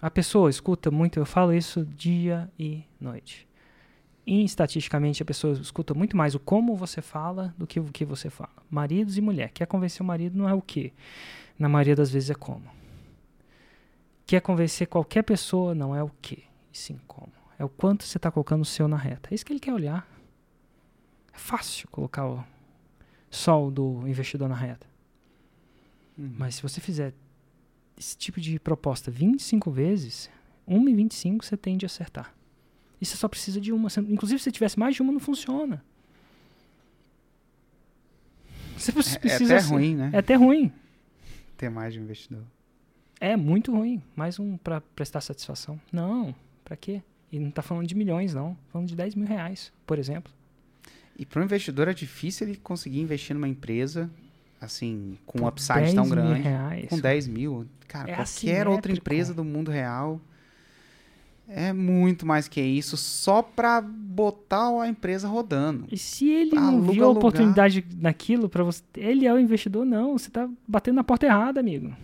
A 0.00 0.10
pessoa 0.10 0.48
escuta 0.48 0.90
muito, 0.90 1.18
eu 1.18 1.26
falo 1.26 1.52
isso 1.52 1.84
dia 1.84 2.50
e 2.58 2.84
noite. 3.00 3.48
E, 4.24 4.44
estatisticamente, 4.44 5.22
a 5.22 5.26
pessoa 5.26 5.54
escuta 5.54 5.94
muito 5.94 6.16
mais 6.16 6.34
o 6.34 6.38
como 6.38 6.76
você 6.76 7.00
fala 7.00 7.54
do 7.56 7.66
que 7.66 7.80
o 7.80 7.84
que 7.84 8.04
você 8.04 8.30
fala. 8.30 8.52
Maridos 8.70 9.16
e 9.16 9.20
mulher. 9.20 9.50
Quer 9.50 9.66
convencer 9.66 10.02
o 10.02 10.04
marido 10.04 10.38
não 10.38 10.48
é 10.48 10.54
o 10.54 10.60
que. 10.60 10.92
Na 11.58 11.68
maioria 11.68 11.96
das 11.96 12.10
vezes 12.10 12.30
é 12.30 12.34
como. 12.34 12.70
Quer 14.26 14.40
convencer 14.42 14.86
qualquer 14.86 15.22
pessoa 15.22 15.74
não 15.74 15.96
é 15.96 16.02
o 16.02 16.10
que, 16.20 16.44
e 16.70 16.76
sim 16.76 17.00
como. 17.06 17.32
É 17.58 17.64
o 17.64 17.68
quanto 17.68 18.04
você 18.04 18.18
está 18.18 18.30
colocando 18.30 18.60
o 18.60 18.66
seu 18.66 18.86
na 18.86 18.96
reta. 18.96 19.30
É 19.32 19.34
isso 19.34 19.44
que 19.44 19.52
ele 19.52 19.58
quer 19.58 19.72
olhar. 19.72 20.06
É 21.32 21.38
fácil 21.38 21.88
colocar 21.88 22.28
o 22.28 22.44
sol 23.30 23.70
do 23.70 24.06
investidor 24.06 24.48
na 24.48 24.54
reta. 24.54 24.86
Mas 26.16 26.56
se 26.56 26.62
você 26.62 26.80
fizer 26.80 27.14
esse 27.98 28.16
tipo 28.16 28.40
de 28.40 28.58
proposta 28.58 29.10
25 29.10 29.70
vezes, 29.70 30.30
1 30.66 30.88
em 30.88 30.94
25 30.94 31.44
você 31.44 31.56
tende 31.56 31.84
a 31.84 31.88
acertar. 31.88 32.34
E 33.00 33.06
você 33.06 33.16
só 33.16 33.28
precisa 33.28 33.60
de 33.60 33.72
uma. 33.72 33.88
Inclusive, 34.08 34.40
se 34.40 34.50
tivesse 34.50 34.78
mais 34.78 34.94
de 34.94 35.02
uma, 35.02 35.12
não 35.12 35.20
funciona. 35.20 35.82
Você 38.76 38.90
É, 38.90 38.94
é 39.16 39.18
precisa 39.18 39.56
até 39.56 39.66
ruim, 39.66 39.94
né? 39.94 40.10
É 40.12 40.18
até 40.18 40.34
ruim. 40.34 40.72
Ter 41.56 41.68
mais 41.68 41.92
de 41.92 42.00
um 42.00 42.02
investidor. 42.04 42.42
É 43.20 43.36
muito 43.36 43.72
ruim. 43.72 44.00
Mais 44.14 44.38
um 44.38 44.56
para 44.56 44.80
prestar 44.80 45.20
satisfação. 45.20 45.80
Não, 45.92 46.34
pra 46.64 46.76
quê? 46.76 47.02
E 47.32 47.38
não 47.38 47.50
tá 47.50 47.62
falando 47.62 47.86
de 47.86 47.94
milhões, 47.94 48.32
não. 48.32 48.56
Falando 48.72 48.88
de 48.88 48.94
10 48.96 49.16
mil 49.16 49.26
reais, 49.26 49.72
por 49.86 49.98
exemplo. 49.98 50.32
E 51.18 51.26
para 51.26 51.40
o 51.40 51.44
investidor 51.44 51.88
é 51.88 51.94
difícil 51.94 52.46
ele 52.46 52.56
conseguir 52.56 53.00
investir 53.00 53.34
numa 53.34 53.48
empresa 53.48 54.08
assim, 54.60 55.18
com 55.26 55.42
um 55.42 55.46
upside 55.46 55.80
10 55.80 55.94
tão 55.94 56.08
grande. 56.08 56.40
reais. 56.40 56.86
Com 56.88 56.98
10 56.98 57.26
mil. 57.26 57.66
Cara, 57.86 58.10
É 58.10 58.14
qualquer 58.16 58.68
outra 58.68 58.92
empresa 58.92 59.32
do 59.32 59.44
mundo 59.44 59.70
real 59.70 60.20
é 61.48 61.72
muito 61.72 62.26
mais 62.26 62.46
que 62.46 62.60
isso 62.60 62.96
só 62.96 63.40
para 63.42 63.80
botar 63.80 64.68
a 64.82 64.86
empresa 64.86 65.26
rodando. 65.26 65.86
E 65.90 65.96
se 65.96 66.28
ele 66.28 66.54
não 66.54 66.68
Aluga 66.68 66.92
viu 66.92 67.04
a 67.04 67.08
lugar. 67.08 67.18
oportunidade 67.18 67.84
naquilo 67.96 68.48
para 68.50 68.62
você, 68.62 68.82
ele 68.94 69.26
é 69.26 69.32
o 69.32 69.38
investidor, 69.38 69.86
não. 69.86 70.18
Você 70.18 70.30
tá 70.30 70.48
batendo 70.66 70.96
na 70.96 71.04
porta 71.04 71.24
errada, 71.24 71.58
amigo. 71.60 71.96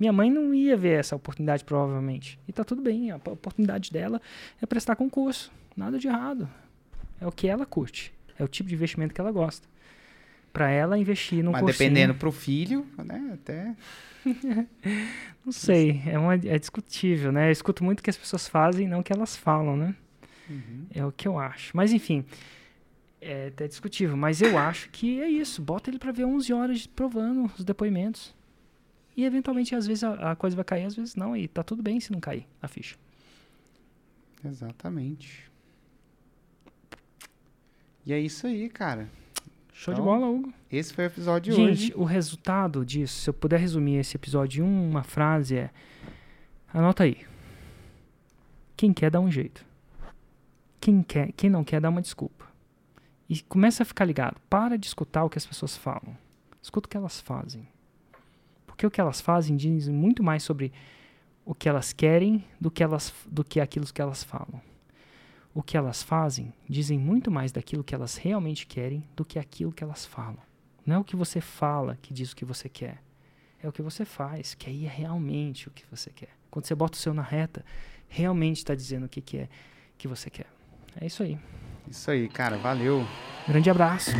Minha 0.00 0.12
mãe 0.12 0.30
não 0.30 0.52
ia 0.52 0.76
ver 0.76 0.98
essa 0.98 1.14
oportunidade, 1.14 1.64
provavelmente. 1.64 2.38
E 2.48 2.52
tá 2.52 2.64
tudo 2.64 2.82
bem. 2.82 3.10
A 3.12 3.16
oportunidade 3.16 3.92
dela 3.92 4.20
é 4.60 4.66
prestar 4.66 4.96
concurso. 4.96 5.50
Nada 5.76 5.98
de 5.98 6.08
errado. 6.08 6.48
É 7.20 7.26
o 7.26 7.32
que 7.32 7.46
ela 7.46 7.64
curte. 7.64 8.12
É 8.36 8.42
o 8.42 8.48
tipo 8.48 8.68
de 8.68 8.74
investimento 8.74 9.14
que 9.14 9.20
ela 9.20 9.32
gosta. 9.32 9.66
Para 10.52 10.70
ela 10.70 10.98
investir 10.98 11.42
num 11.44 11.52
Mas 11.52 11.60
cursinho- 11.62 11.90
dependendo 11.90 12.14
pro 12.14 12.32
filho, 12.32 12.86
né, 13.04 13.30
até 13.34 13.76
Não 15.44 15.52
sei, 15.52 16.02
é, 16.06 16.18
uma, 16.18 16.34
é 16.34 16.58
discutível, 16.58 17.30
né? 17.32 17.48
Eu 17.48 17.52
escuto 17.52 17.82
muito 17.84 18.00
o 18.00 18.02
que 18.02 18.10
as 18.10 18.16
pessoas 18.16 18.48
fazem, 18.48 18.86
não 18.88 19.00
o 19.00 19.02
que 19.02 19.12
elas 19.12 19.36
falam, 19.36 19.76
né? 19.76 19.94
É 20.94 21.04
o 21.04 21.12
que 21.12 21.28
eu 21.28 21.38
acho. 21.38 21.76
Mas 21.76 21.92
enfim, 21.92 22.24
é 23.20 23.48
até 23.48 23.68
discutível. 23.68 24.16
Mas 24.16 24.40
eu 24.42 24.56
acho 24.58 24.88
que 24.90 25.20
é 25.20 25.28
isso. 25.28 25.60
Bota 25.62 25.88
ele 25.90 25.98
pra 25.98 26.10
ver 26.12 26.24
11 26.24 26.52
horas 26.52 26.86
provando 26.86 27.50
os 27.56 27.64
depoimentos. 27.64 28.34
E 29.16 29.24
eventualmente, 29.24 29.74
às 29.74 29.86
vezes, 29.86 30.04
a, 30.04 30.32
a 30.32 30.36
coisa 30.36 30.56
vai 30.56 30.64
cair, 30.64 30.84
às 30.84 30.94
vezes 30.96 31.14
não. 31.14 31.36
E 31.36 31.46
tá 31.48 31.62
tudo 31.62 31.82
bem 31.82 32.00
se 32.00 32.10
não 32.12 32.20
cair 32.20 32.46
a 32.62 32.68
ficha. 32.68 32.96
Exatamente. 34.44 35.50
E 38.06 38.12
é 38.12 38.20
isso 38.20 38.46
aí, 38.46 38.68
cara. 38.68 39.08
Show 39.78 39.94
de 39.94 40.00
Então, 40.00 40.12
bola, 40.12 40.26
Hugo. 40.26 40.52
Esse 40.72 40.92
foi 40.92 41.04
o 41.04 41.06
episódio 41.06 41.54
de 41.54 41.56
Gente, 41.56 41.70
hoje. 41.70 41.92
o 41.94 42.02
resultado 42.02 42.84
disso, 42.84 43.20
se 43.20 43.30
eu 43.30 43.34
puder 43.34 43.60
resumir 43.60 43.98
esse 43.98 44.16
episódio 44.16 44.64
em 44.64 44.68
uma 44.68 45.04
frase, 45.04 45.56
é. 45.56 45.70
Anota 46.74 47.04
aí. 47.04 47.24
Quem 48.76 48.92
quer 48.92 49.08
dá 49.08 49.20
um 49.20 49.30
jeito. 49.30 49.64
Quem, 50.80 51.00
quer, 51.00 51.30
quem 51.30 51.48
não 51.48 51.62
quer 51.62 51.80
dá 51.80 51.90
uma 51.90 52.02
desculpa. 52.02 52.44
E 53.28 53.40
começa 53.42 53.84
a 53.84 53.86
ficar 53.86 54.04
ligado. 54.04 54.40
Para 54.50 54.76
de 54.76 54.88
escutar 54.88 55.22
o 55.22 55.30
que 55.30 55.38
as 55.38 55.46
pessoas 55.46 55.76
falam. 55.76 56.18
Escuta 56.60 56.88
o 56.88 56.90
que 56.90 56.96
elas 56.96 57.20
fazem. 57.20 57.68
Porque 58.66 58.84
o 58.84 58.90
que 58.90 59.00
elas 59.00 59.20
fazem 59.20 59.56
diz 59.56 59.86
muito 59.86 60.24
mais 60.24 60.42
sobre 60.42 60.72
o 61.44 61.54
que 61.54 61.68
elas 61.68 61.92
querem 61.92 62.44
do 62.60 62.68
que, 62.68 62.82
elas, 62.82 63.14
do 63.28 63.44
que 63.44 63.60
aquilo 63.60 63.86
que 63.86 64.02
elas 64.02 64.24
falam. 64.24 64.60
O 65.54 65.62
que 65.62 65.76
elas 65.76 66.02
fazem 66.02 66.52
dizem 66.68 66.98
muito 66.98 67.30
mais 67.30 67.50
daquilo 67.50 67.84
que 67.84 67.94
elas 67.94 68.16
realmente 68.16 68.66
querem 68.66 69.08
do 69.16 69.24
que 69.24 69.38
aquilo 69.38 69.72
que 69.72 69.82
elas 69.82 70.06
falam. 70.06 70.38
Não 70.86 70.96
é 70.96 70.98
o 70.98 71.04
que 71.04 71.16
você 71.16 71.40
fala 71.40 71.98
que 72.00 72.14
diz 72.14 72.32
o 72.32 72.36
que 72.36 72.44
você 72.44 72.68
quer. 72.68 73.02
É 73.62 73.68
o 73.68 73.72
que 73.72 73.82
você 73.82 74.04
faz, 74.04 74.54
que 74.54 74.70
aí 74.70 74.86
é 74.86 74.88
realmente 74.88 75.68
o 75.68 75.70
que 75.70 75.84
você 75.90 76.10
quer. 76.10 76.30
Quando 76.50 76.66
você 76.66 76.74
bota 76.74 76.96
o 76.96 77.00
seu 77.00 77.12
na 77.12 77.22
reta, 77.22 77.64
realmente 78.08 78.58
está 78.58 78.74
dizendo 78.74 79.06
o 79.06 79.08
que, 79.08 79.20
que 79.20 79.38
é 79.38 79.48
que 79.96 80.06
você 80.06 80.30
quer. 80.30 80.46
É 81.00 81.06
isso 81.06 81.22
aí. 81.22 81.38
Isso 81.90 82.10
aí, 82.10 82.28
cara. 82.28 82.56
Valeu. 82.56 83.04
Grande 83.46 83.68
abraço. 83.68 84.12